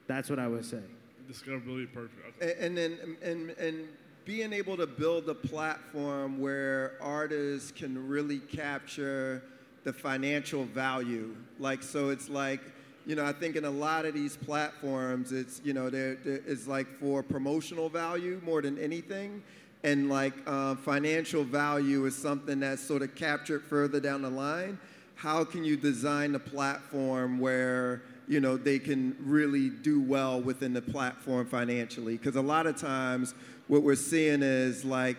[0.08, 0.82] That's what I would say.
[1.30, 2.42] Discoverability, perfect.
[2.42, 2.54] Okay.
[2.60, 3.88] And, and then and and
[4.26, 9.44] being able to build a platform where artists can really capture
[9.84, 11.36] the financial value.
[11.60, 12.62] Like, so it's like,
[13.08, 16.68] you know, I think in a lot of these platforms, it's, you know, there it's
[16.68, 19.42] like for promotional value more than anything.
[19.84, 24.78] And like uh, financial value is something that's sort of captured further down the line.
[25.22, 30.74] How can you design a platform where, you know, they can really do well within
[30.74, 32.18] the platform financially?
[32.18, 33.36] Because a lot of times
[33.68, 35.18] what we're seeing is like,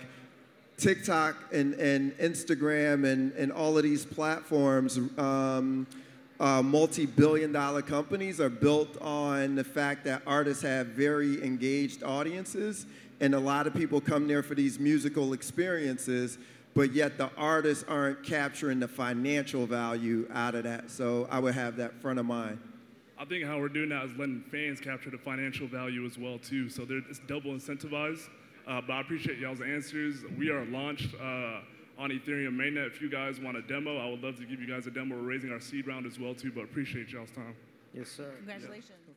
[0.77, 5.87] TikTok and, and Instagram and, and all of these platforms, um,
[6.41, 12.03] uh, multi billion dollar companies, are built on the fact that artists have very engaged
[12.03, 12.87] audiences.
[13.21, 16.39] And a lot of people come there for these musical experiences,
[16.75, 20.91] but yet the artists aren't capturing the financial value out of that.
[20.91, 22.59] So I would have that front of mind.
[23.19, 26.39] I think how we're doing that is letting fans capture the financial value as well
[26.39, 26.69] too.
[26.69, 28.29] So it's double incentivized.
[28.67, 30.25] Uh, but I appreciate y'all's answers.
[30.39, 31.61] We are launched uh,
[31.99, 32.87] on Ethereum mainnet.
[32.87, 35.17] If you guys want a demo, I would love to give you guys a demo.
[35.17, 37.55] We're raising our seed round as well too, but appreciate y'all's time.
[37.95, 38.33] Yes, sir.
[38.39, 38.91] Congratulations.
[39.07, 39.12] Yeah.